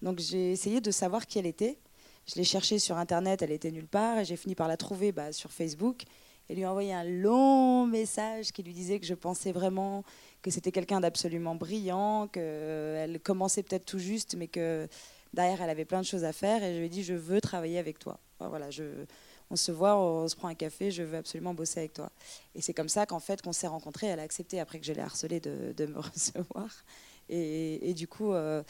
Donc 0.04 0.20
j'ai 0.20 0.52
essayé 0.52 0.82
de 0.82 0.92
savoir 0.92 1.26
qui 1.26 1.40
elle 1.40 1.48
était. 1.48 1.80
Je 2.28 2.36
l'ai 2.36 2.44
cherchée 2.44 2.78
sur 2.78 2.98
Internet, 2.98 3.42
elle 3.42 3.52
était 3.52 3.72
nulle 3.72 3.88
part, 3.88 4.20
et 4.20 4.26
j'ai 4.26 4.36
fini 4.36 4.56
par 4.56 4.68
la 4.68 4.78
trouver 4.78 5.12
bah, 5.12 5.32
sur 5.32 5.52
Facebook 5.52 6.04
et 6.48 6.56
lui 6.56 6.66
envoyer 6.66 6.94
un 6.94 7.04
long 7.04 7.88
message 7.88 8.52
qui 8.52 8.62
lui 8.62 8.74
disait 8.74 9.00
que 9.00 9.06
je 9.08 9.16
pensais 9.16 9.52
vraiment 9.52 10.04
que 10.44 10.52
c'était 10.52 10.72
quelqu'un 10.72 11.00
d'absolument 11.00 11.56
brillant, 11.56 12.28
qu'elle 12.28 13.20
commençait 13.24 13.64
peut-être 13.64 13.86
tout 13.86 13.98
juste, 13.98 14.36
mais 14.38 14.48
que 14.48 14.88
derrière 15.34 15.64
elle 15.64 15.72
avait 15.72 15.86
plein 15.86 16.02
de 16.02 16.06
choses 16.06 16.24
à 16.24 16.34
faire. 16.34 16.64
Et 16.64 16.76
je 16.76 16.80
lui 16.80 16.86
ai 16.86 16.90
dit 16.90 17.04
je 17.04 17.16
veux 17.16 17.42
travailler 17.42 17.80
avec 17.80 17.98
toi. 17.98 18.20
Voilà, 18.40 18.70
je, 18.70 18.84
on 19.50 19.56
se 19.56 19.72
voit, 19.72 19.98
on 19.98 20.28
se 20.28 20.36
prend 20.36 20.48
un 20.48 20.56
café, 20.56 20.92
je 20.92 21.04
veux 21.04 21.18
absolument 21.18 21.54
bosser 21.54 21.80
avec 21.80 21.94
toi. 21.94 22.12
Et 22.56 22.62
c'est 22.62 22.74
comme 22.74 22.90
ça 22.90 23.06
qu'en 23.06 23.20
fait 23.20 23.42
qu'on 23.42 23.54
s'est 23.54 23.68
rencontrés. 23.68 24.08
Elle 24.08 24.20
a 24.20 24.24
accepté 24.24 24.60
après 24.60 24.80
que 24.80 24.86
je 24.86 24.94
l'ai 24.94 25.02
harcelée 25.02 25.40
de, 25.40 25.74
de, 25.76 25.86
me 25.86 26.00
recevoir. 26.00 26.70
Et, 27.30 27.94
du 27.96 28.08
coup, 28.08 28.34
euh, 28.34 28.64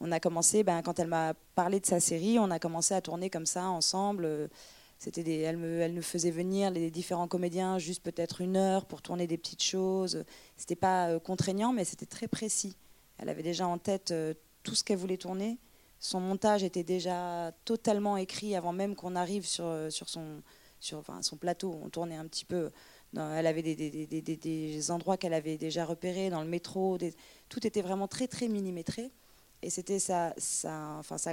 on 0.00 0.10
a 0.10 0.18
commencé, 0.18 0.64
ben, 0.64 0.82
quand 0.82 0.98
elle 0.98 1.08
m'a 1.08 1.34
parlé 1.54 1.78
de 1.78 1.86
sa 1.86 2.00
série, 2.00 2.38
on 2.38 2.50
a 2.50 2.58
commencé 2.58 2.94
à 2.94 3.00
tourner 3.00 3.30
comme 3.30 3.46
ça 3.46 3.68
ensemble. 3.68 4.50
C'était 4.98 5.22
des, 5.22 5.38
elle, 5.38 5.56
me, 5.56 5.80
elle 5.80 5.94
nous 5.94 6.02
faisait 6.02 6.30
venir 6.30 6.70
les 6.70 6.90
différents 6.90 7.28
comédiens 7.28 7.78
juste 7.78 8.02
peut-être 8.02 8.40
une 8.42 8.56
heure 8.56 8.84
pour 8.84 9.00
tourner 9.00 9.26
des 9.26 9.38
petites 9.38 9.62
choses. 9.62 10.24
C'était 10.56 10.76
pas 10.76 11.08
euh, 11.08 11.18
contraignant, 11.18 11.72
mais 11.72 11.84
c'était 11.84 12.06
très 12.06 12.28
précis. 12.28 12.76
Elle 13.18 13.30
avait 13.30 13.42
déjà 13.42 13.66
en 13.66 13.78
tête 13.78 14.10
euh, 14.10 14.34
tout 14.62 14.74
ce 14.74 14.84
qu'elle 14.84 14.98
voulait 14.98 15.16
tourner 15.16 15.58
son 16.00 16.18
montage 16.18 16.64
était 16.64 16.82
déjà 16.82 17.52
totalement 17.64 18.16
écrit 18.16 18.56
avant 18.56 18.72
même 18.72 18.96
qu'on 18.96 19.14
arrive 19.14 19.46
sur, 19.46 19.66
euh, 19.66 19.90
son, 19.90 21.36
plateau. 21.38 21.78
On 21.84 21.90
tournait 21.90 22.16
un 22.16 22.26
petit 22.26 22.46
peu. 22.46 22.70
elle 23.14 23.46
avait 23.46 23.62
des, 23.62 24.90
endroits 24.90 25.18
qu'elle 25.18 25.34
avait 25.34 25.58
déjà 25.58 25.84
repérés 25.84 26.30
dans 26.30 26.42
le 26.42 26.48
métro. 26.48 26.98
tout 27.48 27.66
était 27.66 27.82
vraiment 27.82 28.08
très, 28.08 28.26
très 28.26 28.48
millimétré. 28.48 29.12
Et 29.62 29.68
c'était 29.68 29.98
sa, 29.98 30.34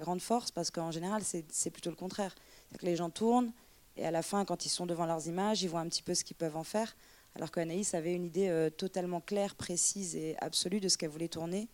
grande 0.01 0.21
force 0.21 0.51
parce 0.51 0.69
qu'en 0.69 0.91
général, 0.91 1.23
c'est 1.23 1.71
plutôt 1.71 1.89
le 1.89 1.95
contraire. 1.95 2.35
Les 2.81 2.97
gens 2.97 3.09
tournent 3.09 3.53
et 3.95 4.05
à 4.05 4.11
la 4.11 4.21
fin, 4.21 4.45
quand 4.45 4.65
ils 4.65 4.69
sont 4.69 4.85
devant 4.85 5.05
leurs 5.05 5.27
images, 5.27 5.63
ils 5.63 5.69
voient 5.69 5.79
un 5.79 5.87
petit 5.87 6.03
peu 6.03 6.13
ce 6.13 6.23
qu'ils 6.23 6.35
peuvent 6.35 6.57
en 6.57 6.63
faire. 6.63 6.95
Alors 7.35 7.51
qu'Anaïs 7.51 7.93
avait 7.93 8.13
une 8.13 8.25
idée 8.25 8.49
euh, 8.49 8.69
totalement 8.69 9.21
claire, 9.21 9.55
précise 9.55 10.15
et 10.15 10.35
absolue 10.39 10.79
de 10.79 10.89
ce 10.89 10.97
qu'elle 10.97 11.09
voulait 11.09 11.27
tourner. 11.27 11.67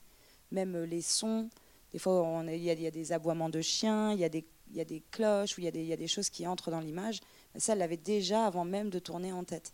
Même 0.52 0.76
euh, 0.76 0.86
les 0.86 1.02
sons, 1.02 1.50
des 1.94 2.00
fois, 2.00 2.44
il 2.48 2.58
y, 2.58 2.88
a 2.88 2.92
des 2.92 3.12
aboiements 3.12 3.50
de 3.50 3.62
chiens, 3.62 4.12
il 4.14 4.20
y, 4.20 4.26
a 4.26 4.30
des, 4.30 5.04
cloches, 5.12 5.58
ou 5.58 5.62
il 5.62 5.66
y, 5.66 5.94
a 5.94 5.96
des 5.96 6.08
choses 6.08 6.32
qui 6.32 6.48
entrent 6.48 6.72
dans 6.72 6.80
l'image. 6.80 7.20
Ça, 7.56 7.74
elle 7.74 7.80
l'avait 7.80 7.98
déjà 7.98 8.48
avant 8.48 8.66
même 8.66 8.90
de 8.90 8.98
tourner 8.98 9.32
en 9.32 9.44
tête. 9.44 9.74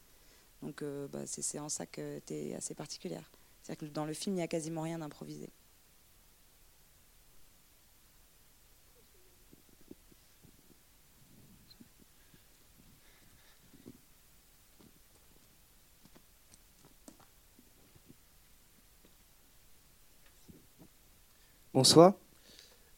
Donc, 0.62 0.82
euh, 0.82 1.08
bah, 1.08 1.22
c'est 1.26 1.60
en 1.60 1.70
ça 1.70 1.86
que 1.86 2.20
tu 2.28 2.34
es 2.34 2.56
assez 2.56 2.74
particulière. 2.74 3.32
C'est-à-dire 3.64 3.88
que 3.88 3.94
dans 3.94 4.04
le 4.04 4.12
film, 4.12 4.36
il 4.36 4.40
n'y 4.40 4.44
a 4.44 4.50
quasiment 4.50 4.82
rien 4.82 5.00
d'improvisé. 5.00 5.50
Bonsoir. 21.80 22.16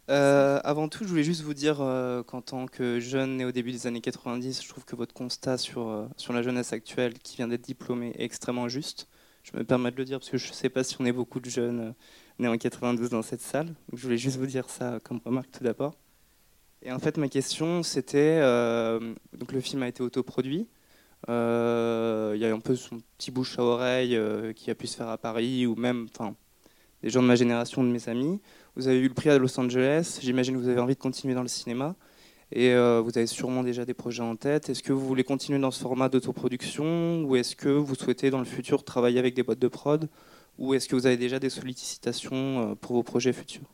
Euh, 0.09 0.59
avant 0.63 0.89
tout, 0.89 1.03
je 1.03 1.09
voulais 1.09 1.23
juste 1.23 1.43
vous 1.43 1.53
dire 1.53 1.81
euh, 1.81 2.23
qu'en 2.23 2.41
tant 2.41 2.65
que 2.65 2.99
jeune 2.99 3.37
né 3.37 3.45
au 3.45 3.51
début 3.51 3.71
des 3.71 3.85
années 3.85 4.01
90, 4.01 4.63
je 4.63 4.67
trouve 4.67 4.85
que 4.85 4.95
votre 4.95 5.13
constat 5.13 5.59
sur, 5.59 5.87
euh, 5.87 6.07
sur 6.17 6.33
la 6.33 6.41
jeunesse 6.41 6.73
actuelle 6.73 7.13
qui 7.19 7.35
vient 7.35 7.47
d'être 7.47 7.61
diplômée 7.61 8.11
est 8.17 8.23
extrêmement 8.23 8.67
juste. 8.69 9.07
Je 9.43 9.55
me 9.55 9.63
permets 9.63 9.91
de 9.91 9.97
le 9.97 10.03
dire 10.03 10.17
parce 10.17 10.31
que 10.31 10.39
je 10.39 10.47
ne 10.47 10.53
sais 10.53 10.69
pas 10.69 10.83
si 10.83 10.95
on 10.99 11.05
est 11.05 11.11
beaucoup 11.11 11.39
de 11.39 11.47
jeunes 11.47 11.93
nés 12.39 12.47
en 12.47 12.57
92 12.57 13.11
dans 13.11 13.21
cette 13.21 13.41
salle. 13.41 13.71
je 13.93 14.01
voulais 14.01 14.17
juste 14.17 14.37
vous 14.37 14.47
dire 14.47 14.67
ça 14.67 14.99
comme 15.03 15.21
remarque 15.23 15.51
tout 15.51 15.63
d'abord. 15.63 15.93
Et 16.81 16.91
en 16.91 16.97
fait, 16.97 17.17
ma 17.17 17.27
question, 17.27 17.83
c'était 17.83 18.39
donc 19.37 19.51
le 19.51 19.61
film 19.61 19.83
a 19.83 19.89
été 19.89 20.01
autoproduit. 20.01 20.67
Il 21.27 21.31
y 21.31 22.45
a 22.45 22.51
un 22.51 22.59
peu 22.59 22.75
son 22.75 22.99
petit 23.19 23.29
bouche 23.29 23.59
à 23.59 23.63
oreille 23.63 24.19
qui 24.55 24.71
a 24.71 24.75
pu 24.75 24.87
se 24.87 24.97
faire 24.97 25.09
à 25.09 25.19
Paris 25.19 25.67
ou 25.67 25.75
même 25.75 26.07
des 27.03 27.09
gens 27.09 27.21
de 27.21 27.27
ma 27.27 27.35
génération, 27.35 27.83
de 27.83 27.89
mes 27.89 28.09
amis. 28.09 28.39
Vous 28.81 28.87
avez 28.87 28.97
eu 28.97 29.09
le 29.09 29.13
prix 29.13 29.29
à 29.29 29.37
Los 29.37 29.59
Angeles. 29.59 30.17
J'imagine 30.23 30.55
que 30.55 30.59
vous 30.59 30.67
avez 30.67 30.79
envie 30.79 30.95
de 30.95 30.99
continuer 30.99 31.35
dans 31.35 31.43
le 31.43 31.47
cinéma. 31.47 31.95
Et 32.51 32.73
euh, 32.73 32.99
vous 32.99 33.15
avez 33.15 33.27
sûrement 33.27 33.61
déjà 33.61 33.85
des 33.85 33.93
projets 33.93 34.23
en 34.23 34.35
tête. 34.35 34.71
Est-ce 34.71 34.81
que 34.81 34.91
vous 34.91 35.05
voulez 35.05 35.23
continuer 35.23 35.59
dans 35.59 35.69
ce 35.69 35.79
format 35.79 36.09
d'autoproduction 36.09 37.23
ou 37.25 37.35
est-ce 37.35 37.55
que 37.55 37.69
vous 37.69 37.93
souhaitez 37.93 38.31
dans 38.31 38.39
le 38.39 38.45
futur 38.45 38.83
travailler 38.83 39.19
avec 39.19 39.35
des 39.35 39.43
boîtes 39.43 39.59
de 39.59 39.67
prod 39.67 40.09
ou 40.57 40.73
est-ce 40.73 40.89
que 40.89 40.95
vous 40.95 41.05
avez 41.05 41.17
déjà 41.17 41.37
des 41.37 41.51
sollicitations 41.51 42.75
pour 42.81 42.95
vos 42.95 43.03
projets 43.03 43.33
futurs? 43.33 43.71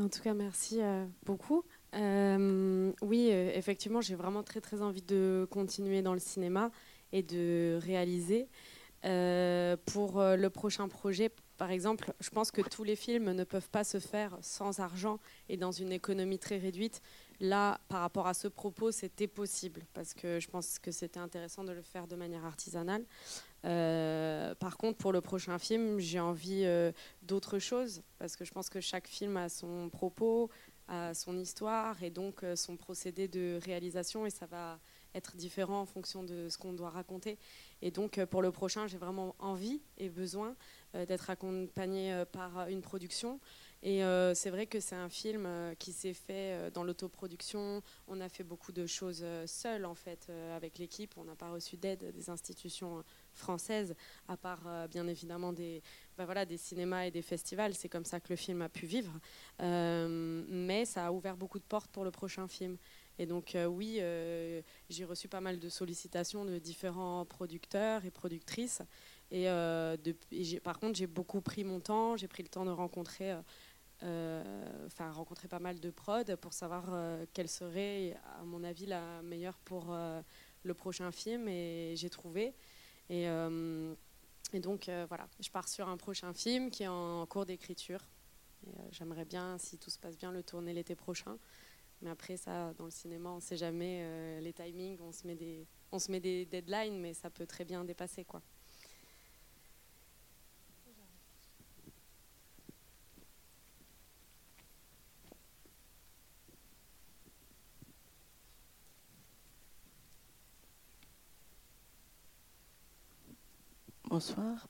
En 0.00 0.08
tout 0.08 0.20
cas, 0.20 0.34
merci 0.34 0.80
beaucoup. 1.24 1.62
Euh, 1.94 2.92
oui, 3.02 3.28
euh, 3.30 3.52
effectivement, 3.54 4.00
j'ai 4.00 4.16
vraiment 4.16 4.42
très 4.42 4.60
très 4.60 4.82
envie 4.82 5.02
de 5.02 5.46
continuer 5.48 6.02
dans 6.02 6.12
le 6.12 6.18
cinéma 6.18 6.72
et 7.12 7.22
de 7.22 7.78
réaliser. 7.80 8.48
Euh, 9.04 9.76
pour 9.86 10.20
le 10.20 10.48
prochain 10.48 10.88
projet, 10.88 11.30
par 11.58 11.70
exemple, 11.70 12.12
je 12.20 12.30
pense 12.30 12.50
que 12.50 12.62
tous 12.62 12.84
les 12.84 12.96
films 12.96 13.32
ne 13.32 13.44
peuvent 13.44 13.68
pas 13.68 13.84
se 13.84 13.98
faire 13.98 14.38
sans 14.40 14.80
argent 14.80 15.18
et 15.48 15.56
dans 15.56 15.72
une 15.72 15.92
économie 15.92 16.38
très 16.38 16.56
réduite. 16.56 17.02
Là, 17.40 17.80
par 17.88 18.00
rapport 18.00 18.26
à 18.26 18.34
ce 18.34 18.48
propos, 18.48 18.90
c'était 18.90 19.26
possible 19.26 19.82
parce 19.92 20.14
que 20.14 20.40
je 20.40 20.48
pense 20.48 20.78
que 20.78 20.90
c'était 20.90 21.20
intéressant 21.20 21.64
de 21.64 21.72
le 21.72 21.82
faire 21.82 22.06
de 22.06 22.16
manière 22.16 22.44
artisanale. 22.44 23.04
par 23.62 24.76
contre, 24.78 24.98
pour 24.98 25.12
le 25.12 25.20
prochain 25.20 25.58
film, 25.58 25.98
j'ai 25.98 26.20
envie 26.20 26.64
d'autre 27.22 27.58
chose 27.58 28.02
parce 28.18 28.36
que 28.36 28.44
je 28.44 28.52
pense 28.52 28.70
que 28.70 28.80
chaque 28.80 29.06
film 29.06 29.36
a 29.36 29.48
son 29.48 29.90
propos, 29.90 30.50
à 30.88 31.12
son 31.14 31.38
histoire 31.38 32.02
et 32.02 32.10
donc 32.10 32.42
euh, 32.42 32.56
son 32.56 32.76
procédé 32.76 33.28
de 33.28 33.60
réalisation 33.62 34.26
et 34.26 34.30
ça 34.30 34.46
va 34.46 34.80
être 35.18 35.36
différent 35.36 35.80
en 35.80 35.86
fonction 35.86 36.22
de 36.22 36.48
ce 36.48 36.56
qu'on 36.56 36.72
doit 36.72 36.90
raconter. 36.90 37.38
Et 37.82 37.90
donc 37.90 38.18
euh, 38.18 38.26
pour 38.26 38.42
le 38.42 38.50
prochain, 38.50 38.86
j'ai 38.86 38.98
vraiment 38.98 39.34
envie 39.38 39.80
et 39.98 40.08
besoin 40.08 40.56
euh, 40.94 41.04
d'être 41.04 41.28
accompagné 41.30 42.24
par 42.32 42.68
une 42.68 42.80
production. 42.80 43.40
Et 43.84 44.02
c'est 44.34 44.50
vrai 44.50 44.66
que 44.66 44.80
c'est 44.80 44.96
un 44.96 45.08
film 45.08 45.48
qui 45.78 45.92
s'est 45.92 46.12
fait 46.12 46.68
dans 46.72 46.82
l'autoproduction. 46.82 47.80
On 48.08 48.20
a 48.20 48.28
fait 48.28 48.42
beaucoup 48.42 48.72
de 48.72 48.86
choses 48.86 49.24
seuls 49.46 49.84
en 49.84 49.94
fait 49.94 50.32
avec 50.56 50.78
l'équipe. 50.78 51.16
On 51.16 51.22
n'a 51.22 51.36
pas 51.36 51.52
reçu 51.52 51.76
d'aide 51.76 52.12
des 52.12 52.28
institutions 52.28 53.04
françaises, 53.34 53.94
à 54.26 54.36
part 54.36 54.88
bien 54.88 55.06
évidemment 55.06 55.52
des, 55.52 55.80
bah 56.18 56.24
voilà, 56.24 56.44
des 56.44 56.56
cinémas 56.56 57.04
et 57.04 57.12
des 57.12 57.22
festivals. 57.22 57.74
C'est 57.74 57.88
comme 57.88 58.04
ça 58.04 58.18
que 58.18 58.26
le 58.30 58.36
film 58.36 58.60
a 58.62 58.68
pu 58.68 58.86
vivre. 58.86 59.12
Euh, 59.62 60.44
mais 60.48 60.84
ça 60.84 61.06
a 61.06 61.12
ouvert 61.12 61.36
beaucoup 61.36 61.60
de 61.60 61.64
portes 61.64 61.92
pour 61.92 62.04
le 62.04 62.10
prochain 62.10 62.48
film. 62.48 62.76
Et 63.18 63.26
donc 63.26 63.54
euh, 63.54 63.66
oui, 63.66 63.98
euh, 64.00 64.62
j'ai 64.88 65.04
reçu 65.04 65.28
pas 65.28 65.40
mal 65.40 65.58
de 65.58 65.68
sollicitations 65.68 66.44
de 66.44 66.58
différents 66.58 67.24
producteurs 67.24 68.04
et 68.04 68.10
productrices. 68.10 68.82
Et, 69.30 69.44
de, 69.44 70.58
par 70.60 70.78
contre, 70.78 70.98
j'ai 70.98 71.06
beaucoup 71.06 71.42
pris 71.42 71.62
mon 71.62 71.80
temps. 71.80 72.16
J'ai 72.16 72.28
pris 72.28 72.42
le 72.42 72.48
temps 72.48 72.64
de 72.64 72.70
rencontrer, 72.70 73.34
rencontrer 74.98 75.48
pas 75.48 75.58
mal 75.58 75.80
de 75.80 75.90
prod 75.90 76.34
pour 76.36 76.54
savoir 76.54 76.86
quelle 77.34 77.48
serait, 77.48 78.16
à 78.40 78.44
mon 78.44 78.64
avis, 78.64 78.86
la 78.86 79.20
meilleure 79.20 79.58
pour 79.58 79.94
le 80.62 80.72
prochain 80.72 81.12
film. 81.12 81.46
Et 81.46 81.92
j'ai 81.94 82.08
trouvé. 82.08 82.54
Et 84.52 84.60
donc 84.60 84.88
euh, 84.88 85.04
voilà, 85.08 85.28
je 85.40 85.50
pars 85.50 85.68
sur 85.68 85.88
un 85.88 85.96
prochain 85.96 86.32
film 86.32 86.70
qui 86.70 86.84
est 86.84 86.88
en 86.88 87.26
cours 87.26 87.44
d'écriture. 87.44 88.00
Euh, 88.66 88.70
j'aimerais 88.90 89.24
bien, 89.24 89.58
si 89.58 89.78
tout 89.78 89.90
se 89.90 89.98
passe 89.98 90.16
bien, 90.16 90.32
le 90.32 90.42
tourner 90.42 90.72
l'été 90.72 90.94
prochain. 90.94 91.38
Mais 92.02 92.10
après, 92.10 92.36
ça, 92.36 92.72
dans 92.74 92.84
le 92.84 92.90
cinéma, 92.90 93.30
on 93.30 93.36
ne 93.36 93.40
sait 93.40 93.56
jamais 93.56 94.00
euh, 94.02 94.40
les 94.40 94.52
timings, 94.52 94.98
on 95.00 95.10
se, 95.12 95.26
met 95.26 95.34
des, 95.34 95.66
on 95.90 95.98
se 95.98 96.10
met 96.12 96.20
des 96.20 96.46
deadlines, 96.46 96.98
mais 97.00 97.12
ça 97.12 97.28
peut 97.30 97.46
très 97.46 97.64
bien 97.64 97.84
dépasser. 97.84 98.24
quoi. 98.24 98.40
Bonsoir. 114.04 114.66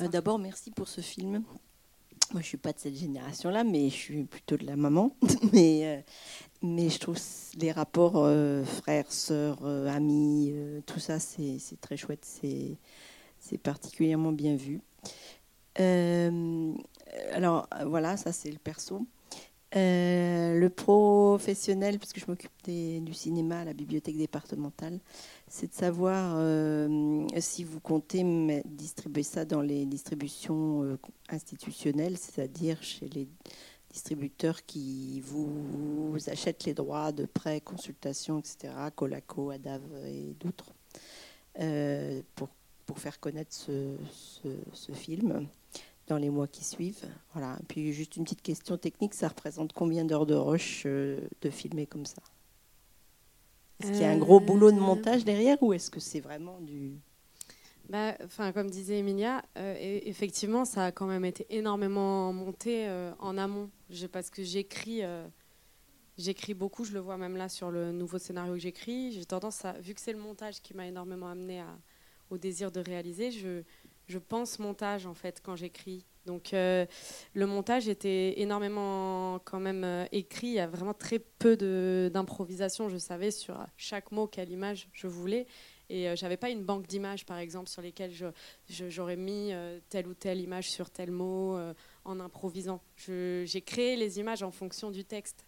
Euh, 0.00 0.06
d'abord, 0.08 0.38
merci 0.38 0.70
pour 0.70 0.86
ce 0.86 1.00
film. 1.00 1.44
Moi, 2.32 2.42
je 2.42 2.46
suis 2.46 2.56
pas 2.56 2.72
de 2.72 2.78
cette 2.78 2.94
génération-là, 2.94 3.64
mais 3.64 3.88
je 3.88 3.94
suis 3.94 4.24
plutôt 4.24 4.56
de 4.56 4.64
la 4.64 4.76
maman. 4.76 5.16
mais, 5.52 5.80
euh, 5.84 6.00
mais 6.62 6.88
je 6.88 6.98
trouve 6.98 7.18
les 7.58 7.72
rapports 7.72 8.16
euh, 8.16 8.64
frères, 8.64 9.10
sœurs, 9.10 9.64
amis, 9.88 10.54
tout 10.86 11.00
ça, 11.00 11.18
c'est 11.18 11.58
très 11.80 11.96
chouette. 11.96 12.24
C'est 12.24 13.58
particulièrement 13.58 14.32
bien 14.32 14.56
vu. 14.56 14.80
alors, 17.32 17.68
voilà, 17.84 18.16
ça, 18.16 18.32
c'est 18.32 18.50
le 18.50 18.58
perso. 18.58 19.06
Le 19.78 20.68
professionnel, 20.68 21.98
parce 21.98 22.12
que 22.12 22.20
je 22.20 22.26
m'occupe 22.26 22.50
du 22.64 23.14
cinéma 23.14 23.60
à 23.60 23.64
la 23.64 23.72
bibliothèque 23.72 24.16
départementale, 24.16 24.98
c'est 25.48 25.68
de 25.68 25.74
savoir 25.74 26.34
euh, 26.36 27.26
si 27.38 27.64
vous 27.64 27.80
comptez 27.80 28.24
distribuer 28.64 29.22
ça 29.22 29.44
dans 29.44 29.62
les 29.62 29.86
distributions 29.86 30.84
euh, 30.84 30.98
institutionnelles, 31.28 32.16
c'est-à-dire 32.16 32.82
chez 32.82 33.08
les 33.08 33.28
distributeurs 33.90 34.64
qui 34.64 35.20
vous, 35.20 36.16
achètent 36.28 36.64
les 36.64 36.74
droits 36.74 37.10
de 37.12 37.26
prêt, 37.26 37.60
consultation, 37.60 38.38
etc., 38.38 38.72
Colaco, 38.94 39.50
Adav 39.50 39.82
et 40.06 40.34
d'autres, 40.38 40.72
euh, 41.58 42.22
pour, 42.34 42.48
faire 42.96 43.20
connaître 43.20 43.54
ce, 43.54 44.92
film 44.92 45.46
dans 46.10 46.18
les 46.18 46.30
mois 46.30 46.46
qui 46.46 46.64
suivent. 46.64 47.06
Voilà. 47.32 47.58
puis 47.68 47.92
juste 47.92 48.16
une 48.16 48.24
petite 48.24 48.42
question 48.42 48.76
technique, 48.76 49.14
ça 49.14 49.28
représente 49.28 49.72
combien 49.72 50.04
d'heures 50.04 50.26
de 50.26 50.34
rush 50.34 50.84
de 50.84 51.50
filmer 51.50 51.86
comme 51.86 52.06
ça? 52.06 52.22
Est-ce 53.82 53.92
qu'il 53.92 54.02
y 54.02 54.04
a 54.04 54.10
un 54.10 54.18
gros 54.18 54.40
boulot 54.40 54.70
de 54.72 54.76
euh, 54.76 54.80
montage 54.80 55.24
derrière 55.24 55.62
ou 55.62 55.72
est-ce 55.72 55.90
que 55.90 56.00
c'est 56.00 56.20
vraiment 56.20 56.60
du... 56.60 56.98
Bah, 57.88 58.14
enfin, 58.24 58.52
comme 58.52 58.70
disait 58.70 58.98
Emilia, 58.98 59.42
euh, 59.56 59.74
effectivement, 59.78 60.64
ça 60.64 60.86
a 60.86 60.92
quand 60.92 61.06
même 61.06 61.24
été 61.24 61.46
énormément 61.50 62.32
monté 62.32 62.86
euh, 62.88 63.12
en 63.18 63.38
amont. 63.38 63.70
Parce 64.12 64.30
que 64.30 64.44
j'écris, 64.44 65.00
j'écris 66.16 66.54
beaucoup, 66.54 66.84
je 66.84 66.92
le 66.92 67.00
vois 67.00 67.16
même 67.16 67.36
là 67.36 67.48
sur 67.48 67.70
le 67.72 67.90
nouveau 67.90 68.18
scénario 68.18 68.52
que 68.52 68.60
j'écris. 68.60 69.12
J'ai 69.12 69.24
tendance 69.24 69.64
à, 69.64 69.72
vu 69.72 69.94
que 69.94 70.00
c'est 70.00 70.12
le 70.12 70.20
montage 70.20 70.60
qui 70.60 70.74
m'a 70.74 70.86
énormément 70.86 71.28
amené 71.28 71.64
au 72.30 72.38
désir 72.38 72.70
de 72.70 72.78
réaliser, 72.78 73.32
je, 73.32 73.62
je 74.10 74.18
pense 74.18 74.58
montage 74.58 75.06
en 75.06 75.14
fait 75.14 75.40
quand 75.42 75.56
j'écris. 75.56 76.04
Donc 76.26 76.52
euh, 76.52 76.84
le 77.34 77.46
montage 77.46 77.88
était 77.88 78.40
énormément 78.40 79.38
quand 79.44 79.60
même 79.60 79.84
euh, 79.84 80.04
écrit, 80.12 80.48
il 80.48 80.52
y 80.54 80.60
a 80.60 80.66
vraiment 80.66 80.92
très 80.92 81.18
peu 81.18 81.56
d'improvisation, 82.10 82.88
je 82.88 82.98
savais 82.98 83.30
sur 83.30 83.56
chaque 83.76 84.12
mot 84.12 84.26
quelle 84.26 84.50
image 84.50 84.88
je 84.92 85.06
voulais. 85.06 85.46
Et 85.88 86.08
euh, 86.08 86.14
j'avais 86.14 86.36
pas 86.36 86.50
une 86.50 86.62
banque 86.62 86.86
d'images, 86.86 87.26
par 87.26 87.38
exemple, 87.38 87.68
sur 87.68 87.82
lesquelles 87.82 88.12
j'aurais 88.68 89.16
mis 89.16 89.52
telle 89.88 90.06
ou 90.06 90.14
telle 90.14 90.40
image 90.40 90.70
sur 90.70 90.90
tel 90.90 91.10
mot 91.10 91.58
en 92.04 92.20
improvisant. 92.20 92.80
J'ai 92.96 93.62
créé 93.64 93.96
les 93.96 94.20
images 94.20 94.42
en 94.42 94.52
fonction 94.52 94.90
du 94.90 95.04
texte. 95.04 95.44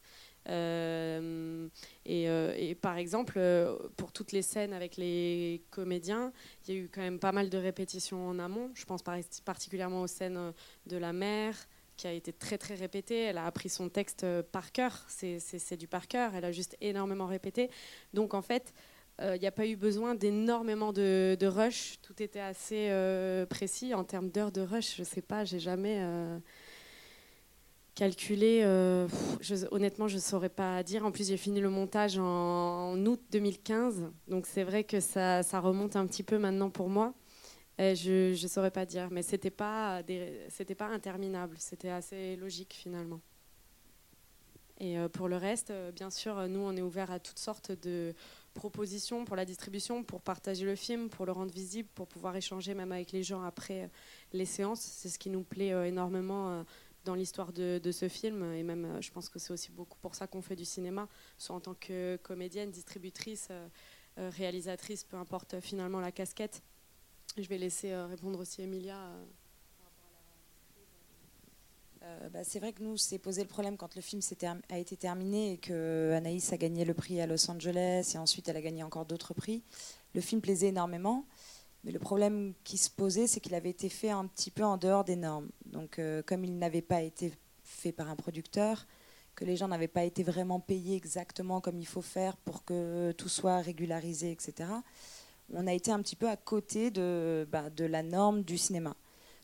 Euh, 0.48 1.68
euh, 2.08 2.54
et, 2.56 2.74
par 2.74 2.96
exemple, 2.96 3.34
euh, 3.36 3.76
pour 3.96 4.12
toutes 4.12 4.32
les 4.32 4.42
scènes 4.42 4.72
avec 4.72 4.96
les 4.96 5.62
comédiens, 5.70 6.32
il 6.66 6.74
y 6.74 6.76
a 6.76 6.80
eu 6.80 6.88
quand 6.92 7.00
même 7.00 7.18
pas 7.18 7.32
mal 7.32 7.50
de 7.50 7.58
répétitions 7.58 8.26
en 8.26 8.38
amont. 8.38 8.70
Je 8.74 8.84
pense 8.84 9.02
particulièrement 9.44 10.02
aux 10.02 10.06
scènes 10.06 10.52
de 10.86 10.96
la 10.96 11.12
mère, 11.12 11.56
qui 11.96 12.06
a 12.06 12.12
été 12.12 12.32
très 12.32 12.58
très 12.58 12.74
répétée. 12.74 13.20
Elle 13.22 13.38
a 13.38 13.46
appris 13.46 13.68
son 13.68 13.88
texte 13.88 14.26
par 14.50 14.72
cœur, 14.72 15.04
c'est 15.08 15.76
du 15.76 15.86
par 15.86 16.08
cœur. 16.08 16.34
Elle 16.34 16.44
a 16.44 16.52
juste 16.52 16.76
énormément 16.80 17.26
répété. 17.26 17.70
Donc 18.14 18.34
en 18.34 18.42
fait, 18.42 18.72
il 19.20 19.38
n'y 19.38 19.46
a 19.46 19.52
pas 19.52 19.66
eu 19.66 19.76
besoin 19.76 20.14
d'énormément 20.16 20.92
de, 20.92 21.46
rush. 21.46 21.98
Tout 22.02 22.20
était 22.22 22.40
assez 22.40 22.90
précis 23.48 23.94
en 23.94 24.02
termes 24.04 24.30
d'heures 24.30 24.50
de 24.50 24.62
rush. 24.62 24.96
Je 24.96 25.04
sais 25.04 25.22
pas, 25.22 25.44
j'ai 25.44 25.60
jamais 25.60 26.00
calculer, 27.94 28.62
euh, 28.64 29.06
honnêtement, 29.70 30.08
je 30.08 30.16
ne 30.16 30.20
saurais 30.20 30.48
pas 30.48 30.82
dire. 30.82 31.04
En 31.04 31.10
plus, 31.10 31.28
j'ai 31.28 31.36
fini 31.36 31.60
le 31.60 31.70
montage 31.70 32.18
en, 32.18 32.96
août 33.04 33.20
2015, 33.30 34.10
donc 34.28 34.46
c'est 34.46 34.64
vrai 34.64 34.84
que 34.84 35.00
ça, 35.00 35.42
remonte 35.60 35.96
un 35.96 36.06
petit 36.06 36.22
peu 36.22 36.38
maintenant 36.38 36.70
pour 36.70 36.88
moi. 36.88 37.14
je 37.78 38.30
ne 38.30 38.48
saurais 38.48 38.70
pas 38.70 38.86
dire, 38.86 39.08
mais 39.10 39.22
c'était 39.22 39.50
pas 39.50 40.02
c'était 40.48 40.74
pas 40.74 40.86
interminable, 40.86 41.56
c'était 41.58 41.90
assez 41.90 42.36
logique 42.36 42.74
finalement. 42.74 43.20
Et 44.80 44.98
euh, 44.98 45.08
pour 45.08 45.28
le 45.28 45.36
reste, 45.36 45.70
euh, 45.70 45.92
bien 45.92 46.10
sûr, 46.10 46.48
nous, 46.48 46.60
on 46.60 46.74
est 46.76 46.82
ouvert 46.82 47.10
à 47.12 47.20
toutes 47.20 47.38
sortes 47.38 47.70
de 47.70 48.14
propositions 48.54 49.24
pour 49.24 49.36
la 49.36 49.44
distribution, 49.44 50.02
pour 50.02 50.22
partager 50.22 50.64
le 50.64 50.74
film, 50.74 51.08
pour 51.08 51.24
le 51.24 51.32
rendre 51.32 51.52
visible, 51.52 51.88
pour 51.94 52.08
pouvoir 52.08 52.34
échanger 52.34 52.74
même 52.74 52.90
avec 52.90 53.12
les 53.12 53.22
gens 53.22 53.42
après 53.42 53.90
les 54.32 54.44
séances. 54.44 54.80
C'est 54.80 55.08
ce 55.08 55.18
qui 55.18 55.30
nous 55.30 55.44
plaît 55.44 55.70
énormément 55.86 56.64
dans 57.04 57.14
l'histoire 57.14 57.52
de, 57.52 57.80
ce 57.92 58.08
film. 58.08 58.52
Et 58.54 58.62
même, 58.62 58.84
euh, 58.84 59.00
je 59.00 59.10
pense 59.10 59.28
que 59.28 59.38
c'est 59.38 59.52
aussi 59.52 59.70
beaucoup 59.70 59.98
pour 59.98 60.14
ça 60.14 60.26
qu'on 60.26 60.42
fait 60.42 60.56
du 60.56 60.64
cinéma, 60.64 61.08
soit 61.38 61.56
en 61.56 61.60
tant 61.60 61.74
que 61.74 62.16
comédienne, 62.22 62.70
distributrice, 62.70 63.48
euh, 63.50 64.30
réalisatrice, 64.30 65.04
peu 65.04 65.16
importe 65.16 65.60
finalement 65.60 66.00
la 66.00 66.12
casquette. 66.12 66.62
Je 67.36 67.48
vais 67.48 67.58
laisser 67.58 67.94
répondre 67.94 68.38
aussi 68.40 68.60
Emilia. 68.62 68.98
bah, 72.30 72.44
c'est 72.44 72.58
vrai 72.58 72.74
que 72.74 72.82
nous, 72.82 72.98
c'est 72.98 73.18
posé 73.18 73.40
le 73.40 73.48
problème 73.48 73.78
quand 73.78 73.94
le 73.94 74.02
film 74.02 74.20
a 74.68 74.78
été 74.78 74.96
terminé 74.96 75.52
et 75.52 75.56
que 75.56 76.12
Anaïs 76.14 76.52
a 76.52 76.58
gagné 76.58 76.84
le 76.84 76.92
prix 76.92 77.22
à 77.22 77.26
Los 77.26 77.50
Angeles 77.50 78.12
et 78.14 78.18
ensuite 78.18 78.48
elle 78.48 78.56
a 78.58 78.60
gagné 78.60 78.82
encore 78.82 79.06
d'autres 79.06 79.32
prix. 79.32 79.62
Le 80.14 80.20
film 80.20 80.42
plaisait 80.42 80.68
énormément. 80.68 81.24
Mais 81.84 81.90
le 81.90 81.98
problème 81.98 82.54
qui 82.64 82.78
se 82.78 82.90
posait, 82.90 83.26
c'est 83.26 83.40
qu'il 83.40 83.54
avait 83.54 83.70
été 83.70 83.88
fait 83.88 84.10
un 84.10 84.26
petit 84.26 84.50
peu 84.50 84.64
en 84.64 84.76
dehors 84.76 85.04
des 85.04 85.16
normes. 85.16 85.48
Donc, 85.66 85.98
euh, 85.98 86.22
comme 86.22 86.44
il 86.44 86.58
n'avait 86.58 86.82
pas 86.82 87.02
été 87.02 87.32
fait 87.64 87.92
par 87.92 88.08
un 88.08 88.16
producteur, 88.16 88.86
que 89.34 89.44
les 89.44 89.56
gens 89.56 89.68
n'avaient 89.68 89.88
pas 89.88 90.04
été 90.04 90.22
vraiment 90.22 90.60
payés 90.60 90.94
exactement 90.94 91.60
comme 91.60 91.78
il 91.78 91.86
faut 91.86 92.02
faire 92.02 92.36
pour 92.36 92.64
que 92.64 93.12
tout 93.12 93.28
soit 93.28 93.58
régularisé, 93.58 94.30
etc., 94.30 94.68
on 95.54 95.66
a 95.66 95.72
été 95.72 95.90
un 95.90 96.00
petit 96.00 96.16
peu 96.16 96.28
à 96.28 96.36
côté 96.36 96.90
de, 96.90 97.46
bah, 97.50 97.68
de 97.70 97.84
la 97.84 98.02
norme 98.02 98.42
du 98.42 98.56
cinéma. 98.56 98.96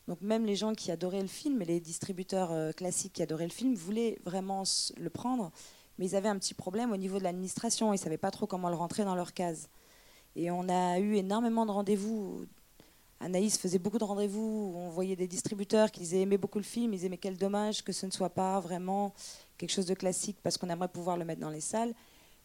Donc 0.06 0.22
même 0.22 0.46
les 0.46 0.56
gens 0.56 0.74
qui 0.74 0.90
adoraient 0.90 1.20
le 1.20 1.28
film 1.28 1.60
et 1.60 1.66
les 1.66 1.80
distributeurs 1.80 2.50
euh, 2.52 2.72
classiques 2.72 3.14
qui 3.14 3.22
adoraient 3.22 3.44
le 3.44 3.52
film 3.52 3.74
voulaient 3.74 4.18
vraiment 4.24 4.62
le 4.96 5.10
prendre, 5.10 5.50
mais 5.98 6.06
ils 6.06 6.16
avaient 6.16 6.30
un 6.30 6.38
petit 6.38 6.54
problème 6.54 6.92
au 6.92 6.96
niveau 6.96 7.18
de 7.18 7.24
l'administration. 7.24 7.92
Ils 7.92 7.98
ne 7.98 8.02
savaient 8.02 8.16
pas 8.16 8.30
trop 8.30 8.46
comment 8.46 8.70
le 8.70 8.76
rentrer 8.76 9.04
dans 9.04 9.14
leur 9.14 9.34
case. 9.34 9.68
Et 10.38 10.52
on 10.52 10.68
a 10.68 11.00
eu 11.00 11.16
énormément 11.16 11.66
de 11.66 11.72
rendez-vous. 11.72 12.46
Anaïs 13.18 13.58
faisait 13.58 13.80
beaucoup 13.80 13.98
de 13.98 14.04
rendez-vous. 14.04 14.72
On 14.76 14.88
voyait 14.88 15.16
des 15.16 15.26
distributeurs 15.26 15.90
qui 15.90 15.98
disaient 15.98 16.20
aimer 16.20 16.38
beaucoup 16.38 16.58
le 16.58 16.64
film. 16.64 16.92
Ils 16.92 16.98
disaient 16.98 17.08
mais 17.08 17.18
quel 17.18 17.36
dommage 17.36 17.82
que 17.82 17.90
ce 17.90 18.06
ne 18.06 18.12
soit 18.12 18.30
pas 18.30 18.60
vraiment 18.60 19.12
quelque 19.56 19.72
chose 19.72 19.86
de 19.86 19.94
classique 19.94 20.38
parce 20.40 20.56
qu'on 20.56 20.68
aimerait 20.68 20.90
pouvoir 20.90 21.16
le 21.16 21.24
mettre 21.24 21.40
dans 21.40 21.50
les 21.50 21.60
salles. 21.60 21.92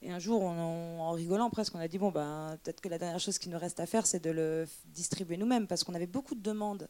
Et 0.02 0.10
un 0.10 0.18
jour, 0.18 0.42
en 0.42 1.12
rigolant 1.12 1.52
presque, 1.52 1.76
on 1.76 1.80
a 1.80 1.88
dit 1.88 2.00
bon 2.00 2.10
ben 2.10 2.58
peut-être 2.64 2.82
que 2.82 2.90
la 2.90 2.98
dernière 2.98 3.20
chose 3.20 3.38
qui 3.38 3.48
nous 3.48 3.60
reste 3.60 3.80
à 3.80 3.86
faire, 3.86 4.08
c'est 4.08 4.24
de 4.24 4.32
le 4.32 4.66
distribuer 4.88 5.38
nous-mêmes 5.38 5.68
parce 5.68 5.84
qu'on 5.84 5.94
avait 5.94 6.08
beaucoup 6.08 6.34
de 6.34 6.42
demandes 6.42 6.90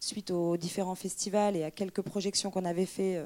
suite 0.00 0.32
aux 0.32 0.56
différents 0.56 0.96
festivals 0.96 1.54
et 1.54 1.62
à 1.62 1.70
quelques 1.70 2.02
projections 2.02 2.50
qu'on 2.50 2.64
avait 2.64 2.84
fait 2.84 3.24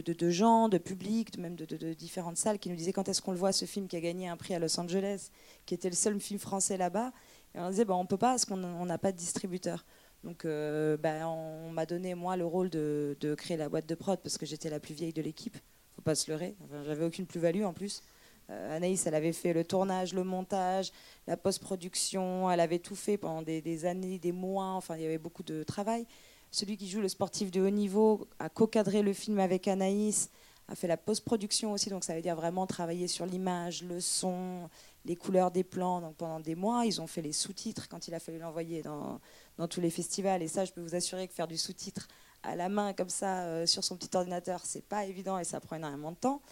de, 0.00 0.30
gens, 0.30 0.68
de 0.68 0.78
public, 0.78 1.36
même 1.38 1.56
de, 1.56 1.92
différentes 1.92 2.36
salles 2.36 2.58
qui 2.58 2.70
nous 2.70 2.76
disaient 2.76 2.92
quand 2.92 3.08
est-ce 3.08 3.20
qu'on 3.20 3.32
le 3.32 3.38
voit 3.38 3.52
ce 3.52 3.64
film 3.64 3.88
qui 3.88 3.96
a 3.96 4.00
gagné 4.00 4.28
un 4.28 4.36
prix 4.36 4.54
à 4.54 4.58
Los 4.58 4.78
Angeles, 4.80 5.30
qui 5.66 5.74
était 5.74 5.90
le 5.90 5.94
seul 5.94 6.18
film 6.20 6.38
français 6.38 6.76
là-bas? 6.76 7.12
Et 7.54 7.60
on 7.60 7.68
disait 7.68 7.84
bah, 7.84 7.94
on 7.94 8.06
peut 8.06 8.16
pas 8.16 8.30
parce 8.30 8.44
qu'on 8.44 8.56
n'a 8.56 8.98
pas 8.98 9.12
de 9.12 9.16
distributeur. 9.16 9.84
Donc 10.24 10.44
euh, 10.44 10.96
bah, 10.96 11.28
on 11.28 11.70
m'a 11.70 11.84
donné 11.84 12.14
moi 12.14 12.36
le 12.36 12.46
rôle 12.46 12.70
de, 12.70 13.34
créer 13.36 13.56
la 13.56 13.68
boîte 13.68 13.86
de 13.86 13.94
prod 13.94 14.18
parce 14.22 14.38
que 14.38 14.46
j'étais 14.46 14.70
la 14.70 14.80
plus 14.80 14.94
vieille 14.94 15.12
de 15.12 15.22
l'équipe. 15.22 15.56
Faut 15.96 16.02
pas 16.02 16.14
se 16.14 16.30
leurrer. 16.30 16.56
J'avais 16.86 17.04
aucune 17.04 17.26
plus-value 17.26 17.64
en 17.64 17.72
plus. 17.72 18.02
Euh, 18.50 18.76
Anaïs, 18.76 19.06
elle 19.06 19.14
avait 19.14 19.32
fait 19.32 19.52
le 19.52 19.64
tournage, 19.64 20.14
le 20.14 20.24
montage, 20.24 20.92
la 21.26 21.36
post-production. 21.36 22.50
Elle 22.50 22.60
avait 22.60 22.78
tout 22.78 22.96
fait 22.96 23.18
pendant 23.18 23.42
des 23.42 23.84
années, 23.84 24.18
des 24.18 24.32
mois. 24.32 24.70
Enfin, 24.70 24.96
il 24.96 25.02
y 25.02 25.06
avait 25.06 25.18
beaucoup 25.18 25.42
de 25.42 25.62
travail 25.62 26.06
celui 26.52 26.76
qui 26.76 26.88
joue 26.88 27.00
le 27.00 27.08
sportif 27.08 27.50
de 27.50 27.62
haut 27.62 27.70
niveau 27.70 28.28
a 28.38 28.48
co-cadré 28.48 29.02
le 29.02 29.14
film 29.14 29.40
avec 29.40 29.66
Anaïs, 29.66 30.30
a 30.68 30.74
fait 30.74 30.86
la 30.86 30.98
post-production 30.98 31.72
aussi, 31.72 31.90
donc 31.90 32.04
ça 32.04 32.14
veut 32.14 32.20
dire 32.20 32.36
vraiment 32.36 32.66
travailler 32.66 33.08
sur 33.08 33.26
l'image, 33.26 33.82
le 33.82 34.00
son, 34.00 34.68
les 35.06 35.16
couleurs 35.16 35.50
des 35.50 35.64
plans. 35.64 36.00
Donc 36.00 36.16
pendant 36.16 36.40
des 36.40 36.54
mois, 36.54 36.84
ils 36.84 37.00
ont 37.00 37.06
fait 37.06 37.22
les 37.22 37.32
sous-titres 37.32 37.88
quand 37.88 38.06
il 38.06 38.14
a 38.14 38.20
fallu 38.20 38.38
l'envoyer 38.38 38.82
dans, 38.82 39.18
dans, 39.56 39.66
tous 39.66 39.80
les 39.80 39.90
festivals. 39.90 40.42
Et 40.42 40.48
ça, 40.48 40.64
je 40.64 40.72
peux 40.72 40.82
vous 40.82 40.94
assurer 40.94 41.26
que 41.26 41.34
faire 41.34 41.48
du 41.48 41.56
sous-titre 41.56 42.06
à 42.42 42.54
la 42.54 42.68
main 42.68 42.92
comme 42.92 43.08
ça 43.08 43.44
euh, 43.44 43.66
sur 43.66 43.82
son 43.82 43.96
petit 43.96 44.14
ordinateur, 44.14 44.60
c'est 44.64 44.84
pas 44.84 45.06
évident 45.06 45.38
et 45.38 45.44
ça 45.44 45.58
prend 45.58 45.76
énormément 45.76 46.12
de 46.12 46.16
temps. 46.16 46.42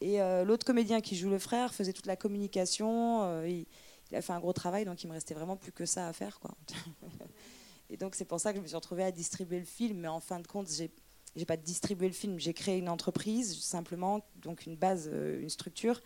Et 0.00 0.20
euh, 0.20 0.44
l'autre 0.44 0.64
comédien 0.64 1.00
qui 1.00 1.14
joue 1.14 1.30
le 1.30 1.38
frère 1.38 1.74
faisait 1.74 1.92
toute 1.92 2.06
la 2.06 2.16
communication. 2.16 3.22
Euh, 3.22 3.46
il, 3.46 3.66
il, 4.10 4.16
a 4.16 4.22
fait 4.22 4.32
un 4.32 4.40
gros 4.40 4.52
travail, 4.52 4.84
donc 4.86 5.04
il 5.04 5.08
me 5.08 5.12
restait 5.12 5.34
vraiment 5.34 5.56
plus 5.56 5.72
que 5.72 5.84
ça 5.84 6.08
à 6.08 6.12
faire, 6.12 6.40
quoi. 6.40 6.52
Et 7.92 7.98
donc 7.98 8.14
c'est 8.16 8.24
pour 8.24 8.40
ça 8.40 8.52
que 8.52 8.56
je 8.56 8.62
me 8.62 8.66
suis 8.66 8.74
retrouvée 8.74 9.04
à 9.04 9.12
distribuer 9.12 9.58
le 9.58 9.66
film. 9.66 9.98
Mais 9.98 10.08
en 10.08 10.18
fin 10.18 10.40
de 10.40 10.46
compte, 10.46 10.68
j'ai 10.68 10.90
n'ai 11.36 11.44
pas 11.44 11.56
distribué 11.56 12.08
le 12.08 12.14
film, 12.14 12.38
j'ai 12.38 12.52
créé 12.52 12.78
une 12.78 12.88
entreprise 12.88 13.58
simplement, 13.62 14.20
donc 14.36 14.66
une 14.66 14.76
base, 14.76 15.08
euh, 15.12 15.40
une 15.40 15.48
structure. 15.48 16.00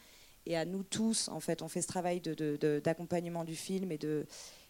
Et 0.46 0.57
à 0.57 0.64
nous 0.64 0.85
tous, 0.85 1.29
en 1.29 1.40
fait, 1.40 1.62
on 1.62 1.68
fait 1.68 1.83
ce 1.83 1.88
travail 1.88 2.20
d'accompagnement 2.20 3.42
du 3.42 3.57
film 3.57 3.90
et 3.90 3.99
de, 3.99 4.27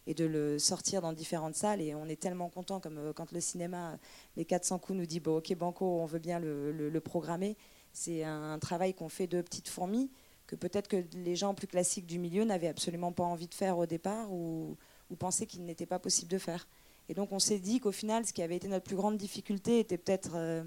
le 0.06 0.58
sortir 0.58 1.02
dans 1.02 1.12
différentes 1.12 1.54
salles. 1.54 1.82
Et 1.82 1.94
on 1.94 2.06
est 2.06 2.20
tellement 2.20 2.48
content, 2.48 2.80
comme 2.80 2.98
euh, 2.98 3.12
quand 3.12 3.32
le 3.32 3.40
cinéma, 3.40 3.98
les 4.36 4.46
400 4.46 4.78
coups 4.78 4.98
nous 4.98 5.06
dit 5.06 5.20
bon, 5.20 5.38
Ok, 5.38 5.54
Banco, 5.54 5.84
on 6.00 6.06
veut 6.06 6.18
bien 6.18 6.38
le, 6.38 7.00
programmer. 7.00 7.56
C'est 7.92 8.24
un 8.24 8.58
travail 8.58 8.94
qu'on 8.94 9.08
fait 9.08 9.26
de 9.26 9.42
petites 9.42 9.68
fourmis 9.68 10.10
que 10.46 10.54
peut-être 10.54 10.86
que 10.86 11.02
les 11.14 11.34
gens 11.34 11.54
plus 11.54 11.66
classiques 11.66 12.06
du 12.06 12.18
milieu 12.18 12.44
n'avaient 12.44 12.68
absolument 12.68 13.10
pas 13.10 13.24
envie 13.24 13.48
de 13.48 13.54
faire 13.54 13.78
au 13.78 13.86
départ 13.86 14.32
ou 14.32 14.76
pensaient 15.18 15.46
qu'il 15.46 15.64
n'était 15.64 15.86
pas 15.86 15.98
possible 15.98 16.30
de 16.30 16.38
faire. 16.38 16.66
Et 17.08 17.14
donc 17.14 17.32
on 17.32 17.38
s'est 17.38 17.58
dit 17.58 17.80
qu'au 17.80 17.92
final, 17.92 18.26
ce 18.26 18.32
qui 18.32 18.42
avait 18.42 18.56
été 18.56 18.68
notre 18.68 18.84
plus 18.84 18.96
grande 18.96 19.16
difficulté 19.16 19.78
était 19.78 19.98
peut-être 19.98 20.32
euh, 20.34 20.64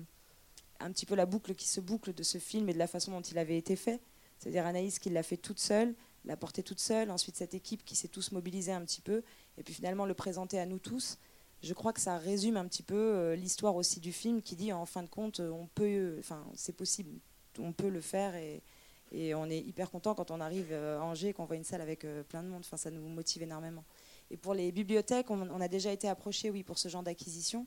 un 0.80 0.92
petit 0.92 1.06
peu 1.06 1.16
la 1.16 1.26
boucle 1.26 1.54
qui 1.56 1.68
se 1.68 1.82
boucle 1.82 2.14
de 2.14 2.24
ce 2.24 2.38
film 2.38 2.70
et 2.70 2.74
de 2.74 2.80
la 2.80 2.88
façon 2.88 3.12
dont 3.12 3.22
il 3.22 3.38
avait 3.38 3.58
été 3.58 3.76
fait. 3.76 4.00
C'est-à-dire 4.38 4.66
Anaïs 4.66 5.00
qui 5.00 5.10
l'a 5.10 5.24
fait 5.24 5.38
toute 5.38 5.60
seule, 5.60 5.94
l'a 6.24 6.38
porté 6.38 6.64
toute 6.64 6.80
seule, 6.80 7.12
ensuite 7.12 7.36
cette 7.36 7.54
équipe 7.54 7.84
qui 7.84 7.96
s'est 7.96 8.08
tous 8.08 8.32
mobilisée 8.32 8.72
un 8.72 8.82
petit 8.86 9.02
peu, 9.02 9.22
et 9.58 9.64
puis 9.64 9.74
finalement 9.74 10.06
le 10.06 10.14
présenter 10.14 10.60
à 10.60 10.66
nous 10.66 10.80
tous. 10.80 11.18
Je 11.62 11.74
crois 11.74 11.92
que 11.92 12.00
ça 12.00 12.18
résume 12.18 12.56
un 12.56 12.66
petit 12.66 12.84
peu 12.84 12.96
euh, 12.96 13.36
l'histoire 13.36 13.76
aussi 13.76 14.00
du 14.00 14.14
film 14.14 14.42
qui 14.42 14.56
dit 14.56 14.72
en 14.72 14.86
fin 14.86 15.04
de 15.04 15.10
compte, 15.10 15.42
on 15.42 15.68
peut, 15.76 16.16
enfin 16.20 16.46
c'est 16.56 16.76
possible, 16.76 17.12
on 17.58 17.74
peut 17.74 17.90
le 17.90 18.00
faire 18.00 18.34
et, 18.36 18.64
et 19.12 19.36
on 19.36 19.50
est 19.50 19.60
hyper 19.60 19.92
content 19.92 20.16
quand 20.16 20.32
on 20.32 20.40
arrive 20.40 20.70
euh, 20.72 21.00
à 21.00 21.04
Angers, 21.04 21.34
qu'on 21.34 21.44
voit 21.44 21.58
une 21.58 21.66
salle 21.66 21.82
avec 21.82 22.08
plein 22.30 22.44
de 22.44 22.48
monde. 22.48 22.62
Enfin, 22.62 22.78
ça 22.78 22.92
nous 22.92 23.06
motive 23.10 23.44
énormément. 23.44 23.84
Et 24.32 24.38
pour 24.38 24.54
les 24.54 24.72
bibliothèques, 24.72 25.32
on, 25.32 25.62
a 25.62 25.68
déjà 25.68 25.92
été 25.92 26.08
approché, 26.08 26.50
oui, 26.50 26.64
pour 26.64 26.78
ce 26.78 26.88
genre 26.88 27.04
d'acquisition. 27.04 27.66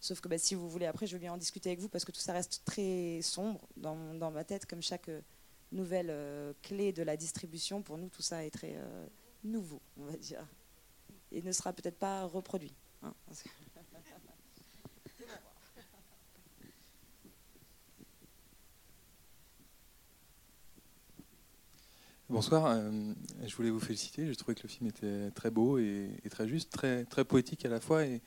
Sauf 0.00 0.20
que 0.20 0.28
bah, 0.28 0.38
si 0.38 0.54
vous 0.54 0.68
voulez, 0.68 0.86
après, 0.86 1.06
je 1.06 1.12
veux 1.12 1.20
bien 1.20 1.32
en 1.32 1.36
discuter 1.36 1.68
avec 1.70 1.80
vous 1.80 1.88
parce 1.88 2.04
que 2.04 2.12
tout 2.12 2.20
ça 2.20 2.32
reste 2.32 2.62
très 2.64 3.20
sombre 3.22 3.60
dans, 3.76 4.30
ma 4.30 4.44
tête, 4.44 4.66
comme 4.66 4.82
chaque 4.82 5.08
euh, 5.08 5.20
nouvelle 5.72 6.08
euh, 6.10 6.52
clé 6.62 6.92
de 6.92 7.02
la 7.02 7.16
distribution. 7.16 7.82
Pour 7.82 7.98
nous, 7.98 8.08
tout 8.08 8.22
ça 8.22 8.44
est 8.44 8.50
très 8.50 8.74
euh, 8.74 9.06
nouveau, 9.44 9.80
on 9.98 10.04
va 10.04 10.16
dire. 10.16 10.46
Et 11.30 11.42
ne 11.42 11.52
sera 11.52 11.72
peut-être 11.72 11.98
pas 11.98 12.24
reproduit. 12.24 12.74
Hein, 13.02 13.14
Bonsoir, 22.30 22.66
euh, 22.66 23.12
je 23.44 23.56
voulais 23.56 23.70
vous 23.70 23.80
féliciter. 23.80 24.24
J'ai 24.24 24.36
trouvé 24.36 24.54
que 24.54 24.62
le 24.62 24.68
film 24.68 24.86
était 24.86 25.32
très 25.32 25.50
beau 25.50 25.78
et, 25.78 26.12
très 26.30 26.46
juste, 26.46 26.70
très, 26.70 27.04
très 27.04 27.24
poétique 27.24 27.64
à 27.64 27.68
la 27.68 27.80
fois, 27.80 28.04
et, 28.04 28.22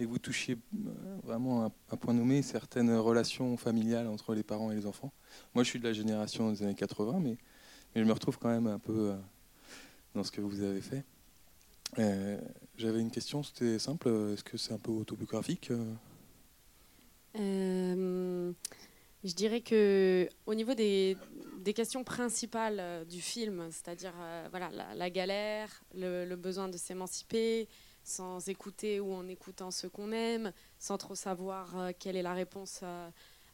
vous 0.00 0.18
touchiez 0.18 0.56
euh, 0.56 1.18
vraiment 1.22 1.64
un, 1.64 1.96
point 1.96 2.14
nommé 2.14 2.42
certaines 2.42 2.92
relations 2.96 3.56
familiales 3.56 4.08
entre 4.08 4.34
les 4.34 4.42
parents 4.42 4.72
et 4.72 4.74
les 4.74 4.86
enfants. 4.86 5.12
Moi, 5.54 5.62
je 5.62 5.68
suis 5.68 5.78
de 5.78 5.84
la 5.84 5.92
génération 5.92 6.50
des 6.50 6.64
années 6.64 6.74
80, 6.74 7.20
mais, 7.20 7.36
mais 7.94 8.02
je 8.02 8.04
me 8.04 8.12
retrouve 8.12 8.38
quand 8.38 8.48
même 8.48 8.66
un 8.66 8.80
peu 8.80 9.12
euh, 9.12 9.16
dans 10.16 10.24
ce 10.24 10.32
que 10.32 10.40
vous 10.40 10.60
avez 10.60 10.80
fait. 10.80 11.04
J'avais 12.76 13.00
une 13.00 13.12
question, 13.12 13.44
c'était 13.44 13.78
simple. 13.78 14.08
Est-ce 14.32 14.42
que 14.42 14.56
c'est 14.56 14.72
un 14.72 14.78
peu 14.78 14.90
autobiographique 14.90 15.70
je 19.24 19.32
dirais 19.32 19.62
que 19.62 20.28
au 20.44 20.54
niveau 20.54 20.74
des, 20.74 21.16
questions 21.72 22.04
principales 22.04 22.78
euh, 22.80 23.04
du 23.04 23.20
film, 23.20 23.68
c'est-à-dire 23.70 24.12
euh, 24.18 24.48
voilà, 24.50 24.70
la, 24.94 25.10
galère, 25.10 25.82
le, 25.94 26.34
besoin 26.34 26.68
de 26.68 26.76
s'émanciper, 26.76 27.68
sans 28.02 28.48
écouter 28.48 29.00
ou 29.00 29.14
en 29.14 29.26
écoutant 29.28 29.70
ce 29.70 29.86
qu'on 29.86 30.12
aime, 30.12 30.52
sans 30.78 30.98
trop 30.98 31.14
savoir 31.14 31.78
euh, 31.78 31.92
quelle 31.98 32.16
est 32.16 32.22
la 32.22 32.34
réponse 32.34 32.82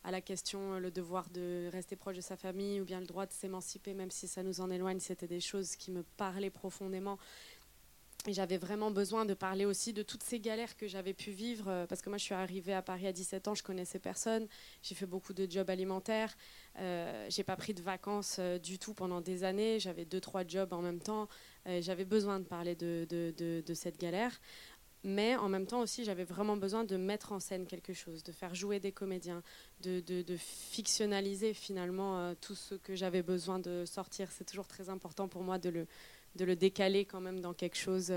à 0.02 0.10
la 0.10 0.20
question, 0.22 0.78
le 0.78 0.90
devoir 0.90 1.28
de 1.28 1.68
rester 1.70 1.94
proche 1.94 2.16
de 2.16 2.22
sa 2.22 2.36
famille 2.36 2.80
ou 2.80 2.84
bien 2.84 3.00
le 3.00 3.06
droit 3.06 3.26
de 3.26 3.32
s'émanciper, 3.32 3.92
même 3.92 4.10
si 4.10 4.26
ça 4.26 4.42
nous 4.42 4.62
en 4.62 4.70
éloigne, 4.70 4.98
c'était 4.98 5.26
des 5.26 5.40
choses 5.40 5.76
qui 5.76 5.90
me 5.90 6.02
parlaient 6.16 6.50
profondément 6.50 7.18
et 8.28 8.32
j'avais 8.32 8.58
vraiment 8.58 8.90
besoin 8.90 9.24
de 9.24 9.34
parler 9.34 9.64
aussi 9.64 9.92
de 9.92 10.02
toutes 10.02 10.22
ces 10.22 10.40
galères 10.40 10.76
que 10.76 10.86
j'avais 10.86 11.14
pu 11.14 11.30
vivre, 11.30 11.68
euh, 11.68 11.86
parce 11.86 12.02
que 12.02 12.08
moi 12.08 12.18
je 12.18 12.24
suis 12.24 12.34
arrivée 12.34 12.74
à 12.74 12.82
Paris 12.82 13.06
à 13.06 13.12
17 13.12 13.48
ans, 13.48 13.54
je 13.54 13.62
connaissais 13.62 13.98
personne, 13.98 14.46
j'ai 14.82 14.94
fait 14.94 15.06
beaucoup 15.06 15.32
de 15.32 15.50
jobs 15.50 15.68
alimentaires, 15.70 16.36
euh, 16.78 17.26
j'ai 17.28 17.44
pas 17.44 17.56
pris 17.56 17.74
de 17.74 17.82
vacances 17.82 18.36
euh, 18.38 18.58
du 18.58 18.78
tout 18.78 18.94
pendant 18.94 19.20
des 19.20 19.44
années, 19.44 19.78
j'avais 19.80 20.04
deux, 20.04 20.20
trois 20.20 20.46
jobs 20.46 20.72
en 20.72 20.82
même 20.82 21.00
temps, 21.00 21.28
euh, 21.66 21.82
j'avais 21.82 22.04
besoin 22.04 22.38
de 22.38 22.44
parler 22.44 22.74
de, 22.74 23.06
de, 23.08 23.34
de, 23.36 23.62
de, 23.66 23.74
cette 23.74 23.98
galère. 23.98 24.40
Mais 25.02 25.34
en 25.36 25.48
même 25.48 25.66
temps 25.66 25.80
aussi, 25.80 26.04
j'avais 26.04 26.24
vraiment 26.24 26.56
besoin 26.56 26.84
de 26.84 26.96
mettre 26.96 27.32
en 27.32 27.40
scène 27.40 27.66
quelque 27.66 27.94
chose, 27.94 28.22
de 28.22 28.32
faire 28.32 28.54
jouer 28.54 28.80
des 28.80 28.92
comédiens, 28.92 29.42
de, 29.82 30.02
fictionnaliser 30.36 31.54
finalement 31.54 32.34
tout 32.40 32.54
ce 32.54 32.74
que 32.74 32.94
j'avais 32.94 33.22
besoin 33.22 33.58
de 33.58 33.84
sortir. 33.86 34.30
C'est 34.30 34.44
toujours 34.44 34.66
très 34.66 34.90
important 34.90 35.26
pour 35.26 35.42
moi 35.42 35.58
de 35.58 35.70
le, 35.70 36.56
décaler 36.56 37.06
quand 37.06 37.20
même 37.20 37.40
dans 37.40 37.54
quelque 37.54 37.76
chose 37.76 38.12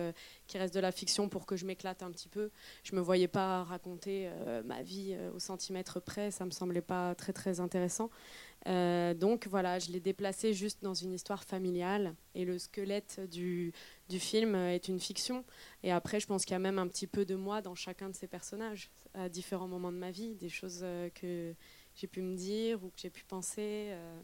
qui 0.45 0.57
reste 0.57 0.73
de 0.73 0.81
la 0.81 0.91
fiction 0.91 1.29
pour 1.29 1.45
que 1.45 1.55
je 1.55 1.65
m'éclate 1.65 2.03
un 2.03 2.11
petit 2.11 2.27
peu. 2.27 2.51
Je 2.83 2.95
me 2.95 3.01
voyais 3.01 3.29
pas 3.29 3.63
raconter 3.63 4.29
ma 4.65 4.81
vie 4.81 5.15
au 5.33 5.39
centimètre 5.39 6.01
près, 6.01 6.31
ça 6.31 6.43
me 6.43 6.51
semblait 6.51 6.81
pas 6.81 7.15
très 7.15 7.31
très 7.31 7.61
intéressant. 7.61 8.09
donc 8.65 9.47
voilà, 9.49 9.79
je 9.79 9.89
l'ai 9.89 10.01
déplacé 10.01 10.53
juste 10.53 10.83
dans 10.83 10.93
une 10.93 11.13
histoire 11.13 11.45
familiale 11.45 12.13
et 12.35 12.43
le 12.43 12.59
squelette 12.59 13.21
du, 13.31 13.73
film 14.19 14.55
est 14.55 14.87
une 14.87 14.99
fiction. 14.99 15.43
Et 15.83 15.91
après, 15.91 16.19
je 16.19 16.27
pense 16.27 16.45
qu'il 16.45 16.53
y 16.53 16.55
a 16.55 16.59
même 16.59 16.79
un 16.79 16.87
petit 16.87 17.07
peu 17.07 17.25
de 17.25 17.35
moi 17.35 17.61
dans 17.61 17.75
chacun 17.75 18.09
de 18.09 18.15
ces 18.15 18.27
personnages, 18.27 18.89
à 19.13 19.29
différents 19.29 19.67
moments 19.67 19.91
de 19.91 19.97
ma 19.97 20.11
vie, 20.11 20.35
des 20.35 20.49
choses 20.49 20.81
euh, 20.83 21.09
que 21.09 21.53
j'ai 21.95 22.07
pu 22.07 22.21
me 22.21 22.35
dire 22.35 22.83
ou 22.83 22.87
que 22.87 22.99
j'ai 22.99 23.09
pu 23.09 23.23
penser. 23.23 23.89
Euh. 23.91 24.19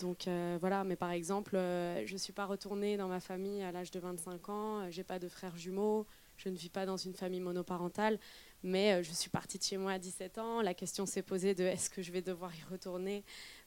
Donc 0.00 0.26
euh, 0.26 0.56
voilà, 0.60 0.84
mais 0.84 0.96
par 0.96 1.10
exemple, 1.10 1.52
je 1.54 2.16
suis 2.16 2.32
pas 2.32 2.46
retournée 2.46 2.96
dans 2.96 3.08
ma 3.08 3.20
famille 3.20 3.62
à 3.62 3.72
l'âge 3.72 3.90
de 3.90 4.00
25 4.00 4.48
ans, 4.48 4.90
j'ai 4.90 5.04
pas 5.04 5.18
de 5.18 5.28
frères 5.28 5.58
jumeaux, 5.58 6.06
je 6.38 6.48
ne 6.48 6.56
vis 6.56 6.70
pas 6.70 6.86
dans 6.86 6.96
une 6.96 7.12
famille 7.12 7.40
monoparentale, 7.40 8.18
mais 8.62 9.04
je 9.04 9.12
suis 9.12 9.28
partie 9.28 9.58
de 9.58 9.64
chez 9.64 9.76
moi 9.76 9.92
à 9.92 9.98
17 9.98 10.38
ans. 10.38 10.62
La 10.62 10.72
question 10.72 11.04
s'est 11.04 11.20
posée 11.20 11.54
de 11.54 11.64
est-ce 11.64 11.90
que 11.90 12.00
je 12.00 12.10
vais 12.10 12.22
devoir 12.22 12.56
y 12.56 12.62
retourner 12.70 13.22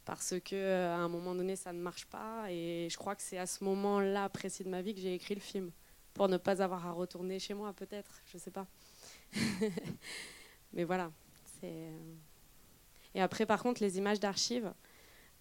parce 0.06 0.36
que 0.39 0.86
à 0.86 0.98
un 0.98 1.10
moment 1.10 1.36
donné 1.36 1.56
ça 1.56 1.74
ne 1.74 1.80
marche 1.80 2.06
pas 2.06 2.46
et 2.52 2.88
je 2.89 2.98
crois 2.98 3.15
que 3.15 3.22
c'est 3.22 3.38
à 3.38 3.48
ce 3.48 3.63
moment-là 3.63 4.30
précis 4.30 4.63
de 4.63 4.70
ma 4.70 4.82
vie 4.82 4.94
que 4.94 5.02
j'ai 5.02 5.15
écrit 5.15 5.36
le 5.36 5.41
film 5.41 5.72
pour 6.13 6.30
ne 6.30 6.38
pas 6.38 6.62
avoir 6.62 6.86
à 6.88 6.91
retourner 6.91 7.39
chez 7.39 7.54
moi 7.54 7.74
peut-être, 7.74 8.22
je 8.32 8.38
sais 8.38 8.52
pas. 8.52 8.68
Mais 10.74 10.84
voilà, 10.84 11.12
c'est 11.60 11.89
et 13.13 13.22
après 13.22 13.46
par 13.46 13.62
contre 13.63 13.82
les 13.82 13.98
images 13.98 14.20
d'archives 14.20 14.72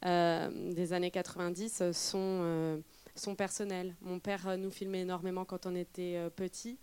euh, 0.06 0.72
des 0.72 0.92
années 0.92 1.10
90 1.10 1.92
sont 1.92 2.18
euh, 2.18 2.78
sont 3.14 3.34
personnelles. 3.34 3.94
Mon 4.00 4.18
père 4.18 4.56
nous 4.58 4.70
filmait 4.70 5.00
énormément 5.00 5.44
quand 5.44 5.66
on 5.66 5.74
était 5.74 6.16
euh, 6.16 6.30
petit 6.30 6.78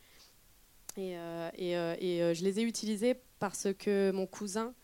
et, 0.98 1.14
et, 1.14 2.36
je 2.36 2.44
les 2.44 2.60
ai 2.60 2.64
utilisées 2.64 3.16
parce 3.40 3.70
que 3.80 4.12
mon 4.12 4.28
cousin 4.28 4.68
euh, 4.68 4.81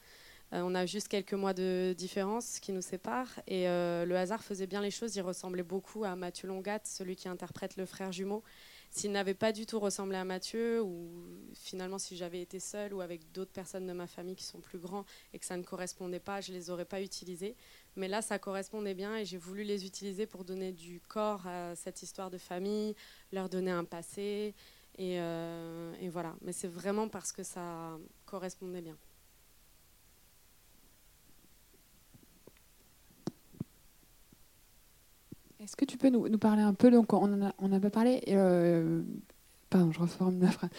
on 0.52 0.76
a 0.76 0.86
juste 0.86 1.08
quelques 1.08 1.34
mois 1.34 1.54
de 1.54 1.94
différence 1.98 2.60
qui 2.60 2.72
nous 2.72 2.82
séparent. 2.82 3.40
Et 3.48 3.68
euh, 3.68 4.06
le 4.06 4.16
hasard 4.16 4.44
faisait 4.44 4.68
bien 4.68 4.82
les 4.82 4.92
choses. 4.92 5.16
Il 5.16 5.22
ressemblait 5.22 5.64
beaucoup 5.64 6.06
à 6.06 6.16
Mathieu 6.16 6.48
Longat, 6.48 6.82
celui 6.86 7.16
qui 7.16 7.28
interprète 7.28 7.76
le 7.76 7.86
frère 7.86 8.12
jumeau. 8.12 8.44
S'il 8.90 9.12
n'avait 9.12 9.34
pas 9.34 9.52
du 9.52 9.66
tout 9.66 9.80
ressemblé 9.80 10.16
à 10.16 10.24
Mathieu, 10.24 10.82
ou 10.82 11.10
finalement 11.54 12.00
si 12.00 12.16
j'avais 12.16 12.42
été 12.42 12.60
seule 12.60 12.94
ou 12.94 13.02
avec 13.02 13.32
d'autres 13.34 13.52
personnes 13.52 13.86
de 13.86 13.92
ma 13.92 14.08
famille 14.08 14.36
qui 14.36 14.46
sont 14.46 14.62
plus 14.62 14.80
grands 14.80 15.06
et 15.34 15.40
que 15.40 15.46
ça 15.46 15.58
ne 15.58 15.64
correspondait 15.64 16.22
pas, 16.22 16.40
je 16.40 16.54
ne 16.54 16.58
les 16.58 16.70
aurais 16.70 16.86
pas 16.86 17.02
utilisés. 17.02 17.56
Mais 17.98 18.08
là, 18.08 18.22
ça 18.22 18.40
correspondait 18.40 18.94
bien 18.94 19.18
et 19.18 19.26
j'ai 19.26 19.38
voulu 19.38 19.64
les 19.64 19.86
utiliser 19.86 20.26
pour 20.26 20.46
donner 20.46 20.72
du 20.72 21.02
corps 21.02 21.46
à 21.46 21.76
cette 21.76 22.02
histoire 22.02 22.32
de 22.32 22.38
famille, 22.38 22.96
leur 23.34 23.50
donner 23.50 23.72
un 23.72 23.84
passé. 23.84 24.56
et 24.98 25.20
euh, 25.20 25.94
voilà. 26.10 26.36
Mais 26.42 26.54
c'est 26.54 26.70
vraiment 26.70 27.10
parce 27.10 27.34
que 27.34 27.44
ça 27.44 27.98
correspondait 28.26 28.82
bien. 28.82 28.98
Est-ce 35.68 35.76
que 35.76 35.84
tu 35.84 35.98
peux 35.98 36.08
nous, 36.08 36.38
parler 36.38 36.62
un 36.62 36.74
peu, 36.74 36.90
donc 36.90 37.12
on 37.12 37.28
n'a 37.28 37.54
on 37.60 37.74
a 37.74 37.80
pas 37.82 37.90
parlé, 37.90 38.24
euh, 38.30 39.02
pardon, 39.70 39.92
je 39.92 40.00
reforme 40.00 40.40
la 40.40 40.50
phrase. 40.50 40.70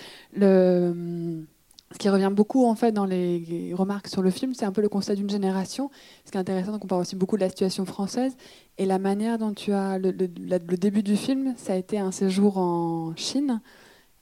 Ce 1.93 1.99
qui 1.99 2.09
revient 2.09 2.31
beaucoup 2.33 2.65
en 2.65 2.75
fait 2.75 2.91
dans 2.93 3.05
les 3.05 3.75
remarques 3.75 4.09
sur 4.09 4.23
le 4.23 4.31
film, 4.31 4.55
c'est 4.55 4.65
un 4.65 4.73
peu 4.73 4.81
le 4.81 4.89
constat 4.89 5.15
d'une 5.15 5.29
génération. 5.29 5.91
Ce 6.25 6.31
qui 6.31 6.39
est 6.39 6.41
intéressant, 6.41 6.73
donc 6.73 6.85
on 6.85 6.87
parle 6.87 7.03
aussi 7.03 7.17
beaucoup 7.17 7.37
de 7.37 7.43
la 7.43 7.51
situation 7.51 7.85
française 7.85 8.35
et 8.79 8.87
la 8.87 8.99
manière 8.99 9.37
dont 9.37 9.53
tu 9.53 9.73
as 9.75 9.99
le, 9.99 10.11
début 10.13 11.03
du 11.03 11.19
film, 11.19 11.53
ça 11.59 11.75
a 11.75 11.77
été 11.77 11.99
un 11.99 12.11
séjour 12.11 12.57
en 12.57 13.15
Chine. 13.15 13.61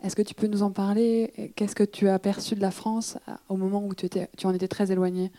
Est-ce 0.03 0.17
que 0.17 0.23
tu 0.23 0.35
peux 0.35 0.49
nous 0.49 0.65
en 0.65 0.73
parler? 0.73 1.53
Qu'est-ce 1.55 1.77
que 1.77 1.85
tu 1.85 2.09
as 2.09 2.19
perçu 2.19 2.57
de 2.57 2.61
la 2.61 2.73
France 2.73 3.19
au 3.49 3.57
moment 3.57 3.85
où 3.87 3.95
tu, 3.95 4.09
tu 4.09 4.47
en 4.49 4.53
étais 4.53 4.69
très 4.69 4.91
éloigné? 4.91 5.31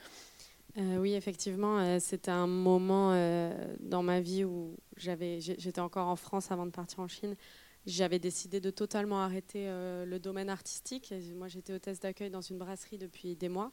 Euh, 0.78 0.98
oui, 0.98 1.14
effectivement, 1.16 1.80
euh, 1.80 1.98
c'était 2.00 2.30
un 2.30 2.46
moment 2.46 3.12
euh, 3.12 3.76
dans 3.80 4.04
ma 4.04 4.22
vie 4.22 4.44
où 4.44 4.76
j'étais 4.96 5.82
encore 5.82 6.08
en 6.08 6.16
France 6.16 6.52
avant 6.52 6.68
de 6.68 6.72
partir 6.72 7.00
en 7.00 7.08
Chine. 7.08 7.36
J'avais 7.88 8.20
décidé 8.20 8.60
de 8.60 8.70
totalement 8.70 9.22
arrêter 9.22 9.66
le 9.70 10.18
domaine 10.18 10.50
artistique. 10.50 11.14
Moi, 11.36 11.48
j'étais 11.48 11.72
hôtesse 11.72 12.02
d'accueil 12.02 12.30
dans 12.30 12.42
une 12.42 12.58
brasserie 12.58 12.98
depuis 12.98 13.38
des 13.38 13.48
mois. 13.48 13.72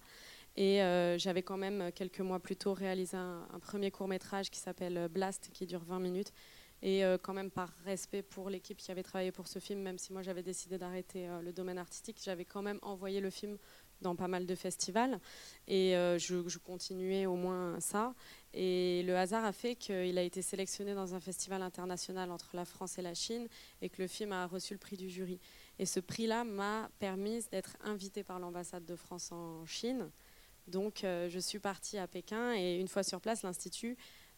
Et 0.54 0.78
j'avais 1.18 1.42
quand 1.42 1.56
même, 1.56 1.90
quelques 1.90 2.20
mois 2.20 2.38
plus 2.38 2.54
tôt, 2.54 2.74
réalisé 2.74 3.16
un, 3.16 3.44
premier 3.60 3.90
court 3.90 4.06
métrage 4.06 4.50
qui 4.50 4.60
s'appelle 4.60 5.08
Blast, 5.08 5.50
qui 5.52 5.66
dure 5.66 5.82
20 5.82 5.98
minutes. 5.98 6.32
Et 6.80 7.02
quand 7.24 7.32
même, 7.32 7.50
par 7.50 7.70
respect 7.84 8.22
pour 8.22 8.50
l'équipe 8.50 8.78
qui 8.78 8.92
avait 8.92 9.02
travaillé 9.02 9.32
pour 9.32 9.48
ce 9.48 9.58
film, 9.58 9.80
même 9.80 9.98
si 9.98 10.12
moi 10.12 10.22
j'avais 10.22 10.44
décidé 10.44 10.78
d'arrêter 10.78 11.26
le 11.42 11.52
domaine 11.52 11.78
artistique, 11.78 12.20
j'avais 12.22 12.44
quand 12.44 12.62
même 12.62 12.78
envoyé 12.82 13.20
le 13.20 13.30
film 13.30 13.58
dans 14.04 14.14
pas 14.14 14.28
mal 14.28 14.46
de 14.46 14.54
festivals. 14.54 15.18
Et 15.66 15.96
euh, 15.96 16.18
je, 16.18 16.58
continuais 16.58 17.26
au 17.26 17.34
moins 17.34 17.80
ça. 17.80 18.14
Et 18.52 19.02
le 19.04 19.16
hasard 19.16 19.44
a 19.44 19.52
fait 19.52 19.74
qu'il 19.74 20.16
a 20.16 20.22
été 20.22 20.40
sélectionné 20.42 20.94
dans 20.94 21.14
un 21.14 21.20
festival 21.20 21.62
international 21.62 22.30
entre 22.30 22.50
la 22.54 22.64
France 22.64 22.98
et 22.98 23.02
la 23.02 23.14
Chine 23.14 23.48
et 23.82 23.88
que 23.88 24.00
le 24.00 24.06
film 24.06 24.30
a 24.30 24.46
reçu 24.46 24.74
le 24.74 24.78
prix 24.78 24.96
du 24.96 25.10
jury. 25.10 25.40
Et 25.80 25.86
ce 25.86 25.98
prix-là 25.98 26.44
m'a 26.44 26.88
permis 27.00 27.44
d'être 27.50 27.76
invitée 27.82 28.22
par 28.22 28.38
l'ambassade 28.38 28.84
de 28.84 28.94
France 28.94 29.32
en 29.32 29.66
Chine. 29.66 30.10
Donc 30.68 31.02
euh, 31.02 31.28
je 31.28 31.38
suis 31.38 31.58
partie 31.58 31.98
à 31.98 32.06
Pékin 32.06 32.54
et 32.54 32.78
une 32.78 32.88
fois 32.88 33.02
sur 33.02 33.20
place, 33.20 33.42
l'Institut 33.42 33.96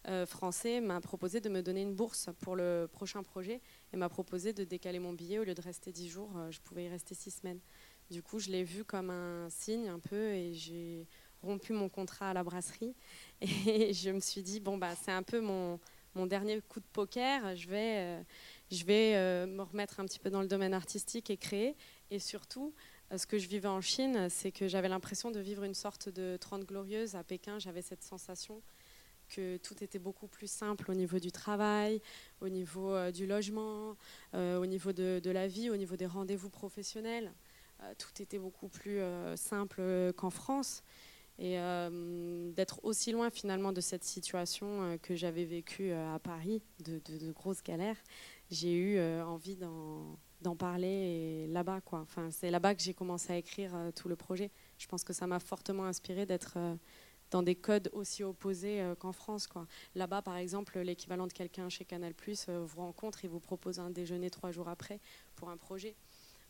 euh, 0.08 0.24
français 0.24 0.80
m'a 0.80 1.00
proposé 1.00 1.40
de 1.40 1.48
me 1.48 1.62
donner 1.62 1.82
une 1.82 1.94
bourse 1.94 2.28
pour 2.40 2.54
le 2.54 2.88
prochain 2.90 3.22
projet 3.24 3.60
et 3.92 3.96
m'a 3.96 4.08
proposé 4.08 4.52
de 4.52 4.64
décaler 4.64 5.00
mon 5.00 5.12
billet. 5.12 5.38
Au 5.38 5.44
lieu 5.44 5.54
de 5.54 5.62
rester 5.62 5.92
dix 5.92 6.08
jours, 6.08 6.30
je 6.50 6.60
pouvais 6.60 6.84
y 6.84 6.88
rester 6.88 7.14
six 7.14 7.32
semaines. 7.32 7.60
Du 8.10 8.22
coup, 8.22 8.38
je 8.38 8.50
l'ai 8.50 8.62
vu 8.62 8.84
comme 8.84 9.10
un 9.10 9.50
signe 9.50 9.88
un 9.88 9.98
peu 9.98 10.30
et 10.32 10.54
j'ai 10.54 11.08
rompu 11.42 11.72
mon 11.72 11.88
contrat 11.88 12.30
à 12.30 12.34
la 12.34 12.44
brasserie. 12.44 12.94
Et 13.40 13.92
je 13.92 14.10
me 14.10 14.20
suis 14.20 14.42
dit, 14.42 14.60
bon, 14.60 14.76
bah, 14.78 14.94
c'est 14.94 15.10
un 15.10 15.22
peu 15.22 15.40
mon, 15.40 15.80
mon, 16.14 16.26
dernier 16.26 16.60
coup 16.60 16.80
de 16.80 16.86
poker. 16.92 17.56
Je 17.56 17.68
vais, 17.68 17.96
euh, 17.98 18.22
je 18.70 18.84
vais 18.84 19.16
euh, 19.16 19.46
me 19.46 19.62
remettre 19.62 19.98
un 19.98 20.04
petit 20.04 20.20
peu 20.20 20.30
dans 20.30 20.40
le 20.40 20.46
domaine 20.46 20.72
artistique 20.72 21.30
et 21.30 21.36
créer. 21.36 21.74
Et 22.12 22.20
surtout, 22.20 22.72
euh, 23.10 23.18
ce 23.18 23.26
que 23.26 23.38
je 23.38 23.48
vivais 23.48 23.68
en 23.68 23.80
Chine, 23.80 24.28
c'est 24.30 24.52
que 24.52 24.68
j'avais 24.68 24.88
l'impression 24.88 25.32
de 25.32 25.40
vivre 25.40 25.64
une 25.64 25.74
sorte 25.74 26.08
de 26.08 26.36
30 26.40 26.64
glorieuse. 26.64 27.16
À 27.16 27.24
Pékin, 27.24 27.58
j'avais 27.58 27.82
cette 27.82 28.04
sensation 28.04 28.62
que 29.28 29.56
tout 29.56 29.82
était 29.82 29.98
beaucoup 29.98 30.28
plus 30.28 30.48
simple 30.48 30.88
au 30.88 30.94
niveau 30.94 31.18
du 31.18 31.32
travail, 31.32 32.00
au 32.40 32.48
niveau 32.48 33.10
du 33.10 33.26
logement, 33.26 33.96
au 34.32 34.66
niveau 34.66 34.92
de, 34.92 35.20
de, 35.20 35.30
la 35.32 35.48
vie, 35.48 35.68
au 35.68 35.76
niveau 35.76 35.96
des 35.96 36.06
rendez-vous 36.06 36.48
professionnels. 36.48 37.32
Euh, 37.82 37.92
tout 37.98 38.22
était 38.22 38.38
beaucoup 38.38 38.68
plus 38.68 39.00
euh, 39.00 39.36
simple 39.36 40.12
qu'en 40.16 40.30
France. 40.30 40.82
Et 41.38 41.58
euh, 41.58 42.50
d'être 42.52 42.82
aussi 42.82 43.12
loin 43.12 43.28
finalement 43.28 43.70
de 43.72 43.82
cette 43.82 44.04
situation 44.04 44.98
que 45.02 45.14
j'avais 45.14 45.44
vécue 45.44 45.92
à 45.92 46.18
Paris, 46.18 46.62
de, 46.80 47.30
grosses 47.32 47.62
galères, 47.62 47.98
j'ai 48.50 48.72
eu 48.72 48.98
envie 49.20 49.56
d'en 49.56 50.56
parler 50.56 51.46
là-bas. 51.48 51.82
Enfin, 51.92 52.30
c'est 52.30 52.50
là-bas 52.50 52.74
que 52.74 52.82
j'ai 52.82 52.94
commencé 52.94 53.34
à 53.34 53.36
écrire 53.36 53.72
tout 53.94 54.08
le 54.08 54.16
projet. 54.16 54.50
Je 54.78 54.86
pense 54.86 55.04
que 55.04 55.12
ça 55.12 55.26
m'a 55.26 55.38
fortement 55.38 55.84
inspiré 55.84 56.24
d'être 56.24 56.56
dans 57.30 57.42
des 57.42 57.54
codes 57.54 57.90
aussi 57.92 58.24
opposés 58.24 58.82
qu'en 58.98 59.12
France. 59.12 59.46
Là-bas, 59.94 60.22
par 60.22 60.38
exemple, 60.38 60.78
l'équivalent 60.78 61.26
de 61.26 61.34
quelqu'un 61.34 61.68
chez 61.68 61.84
Canal 61.84 62.14
vous 62.48 62.80
rencontre 62.80 63.26
et 63.26 63.28
vous 63.28 63.40
propose 63.40 63.78
un 63.78 63.90
déjeuner 63.90 64.30
trois 64.30 64.52
jours 64.52 64.70
après 64.70 65.00
pour 65.34 65.50
un 65.50 65.58
projet. 65.58 65.96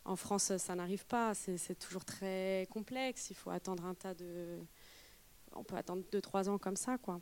En 0.07 0.15
France, 0.15 0.55
ça 0.55 0.73
n'arrive 0.73 1.05
pas. 1.05 1.33
C'est 1.33 1.77
toujours 1.77 2.05
très 2.05 2.65
complexe. 2.71 3.29
Il 3.29 3.35
faut 3.35 3.49
attendre 3.49 3.85
un 3.85 3.93
tas 3.93 4.13
de. 4.13 4.57
On 5.53 5.65
peut 5.65 5.75
attendre 5.75 6.01
2-3 6.13 6.47
ans 6.47 6.57
comme 6.57 6.77
ça, 6.77 6.97
quoi. 6.97 7.19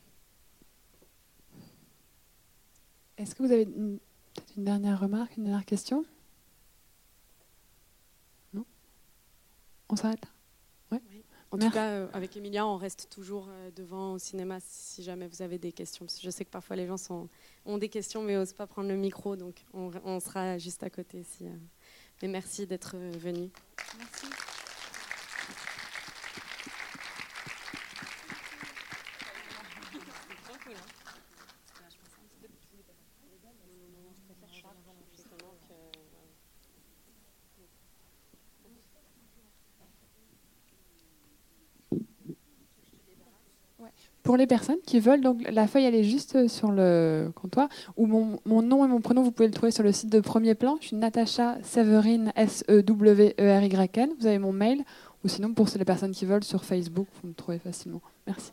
Est-ce 3.17 3.33
que 3.33 3.41
vous 3.41 3.51
avez 3.51 3.63
une, 3.63 3.97
une 4.55 4.63
dernière 4.63 4.99
remarque, 4.99 5.35
une 5.37 5.45
dernière 5.45 5.65
question? 5.65 6.05
Non? 8.53 8.65
On 9.89 9.95
s'arrête 9.95 10.25
ouais. 10.91 11.01
En 11.49 11.57
tout 11.57 11.71
cas, 11.71 11.89
euh, 11.89 12.07
avec 12.13 12.37
Emilia, 12.37 12.67
on 12.67 12.77
reste 12.77 13.07
toujours 13.09 13.47
euh, 13.49 13.71
devant 13.71 14.13
au 14.13 14.17
cinéma 14.19 14.59
si 14.59 15.01
jamais 15.01 15.27
vous 15.27 15.41
avez 15.41 15.57
des 15.57 15.71
questions. 15.71 16.05
Parce 16.05 16.17
que 16.17 16.23
je 16.23 16.29
sais 16.29 16.45
que 16.45 16.51
parfois 16.51 16.75
les 16.75 16.85
gens 16.85 16.97
sont, 16.97 17.29
ont 17.65 17.77
des 17.77 17.89
questions 17.89 18.21
mais 18.21 18.35
n'osent 18.35 18.53
pas 18.53 18.67
prendre 18.67 18.89
le 18.89 18.97
micro, 18.97 19.37
donc 19.37 19.63
on, 19.73 19.89
on 20.03 20.19
sera 20.19 20.59
juste 20.59 20.83
à 20.83 20.91
côté 20.91 21.23
si. 21.23 21.47
Euh, 21.47 21.55
et 22.21 22.27
merci 22.27 22.65
d'être 22.65 22.95
venu. 22.97 23.49
Merci. 23.97 24.44
Pour 44.25 44.37
les 44.37 44.47
personnes 44.47 44.79
qui 44.87 44.99
veulent, 44.99 45.21
donc 45.21 45.43
la 45.51 45.67
feuille 45.67 45.85
elle 45.85 45.93
est 45.93 46.03
juste 46.03 46.47
sur 46.47 46.71
le 46.71 47.31
comptoir. 47.35 47.69
Ou 47.95 48.07
mon, 48.07 48.39
mon 48.45 48.63
nom 48.63 48.83
et 48.83 48.87
mon 48.87 48.99
prénom, 48.99 49.21
vous 49.21 49.31
pouvez 49.31 49.47
le 49.47 49.53
trouver 49.53 49.69
sur 49.69 49.83
le 49.83 49.91
site 49.91 50.09
de 50.09 50.19
Premier 50.19 50.55
Plan. 50.55 50.77
Je 50.81 50.87
suis 50.87 50.95
Natacha 50.95 51.57
Severine, 51.61 52.33
S-E-W-E-R-Y-N. 52.35 54.09
Vous 54.19 54.25
avez 54.25 54.39
mon 54.39 54.51
mail. 54.51 54.83
Ou 55.23 55.27
sinon, 55.27 55.53
pour 55.53 55.67
les 55.77 55.85
personnes 55.85 56.11
qui 56.11 56.25
veulent, 56.25 56.43
sur 56.43 56.65
Facebook, 56.65 57.05
vous 57.21 57.29
me 57.29 57.33
trouvez 57.35 57.59
facilement. 57.59 58.01
Merci. 58.25 58.51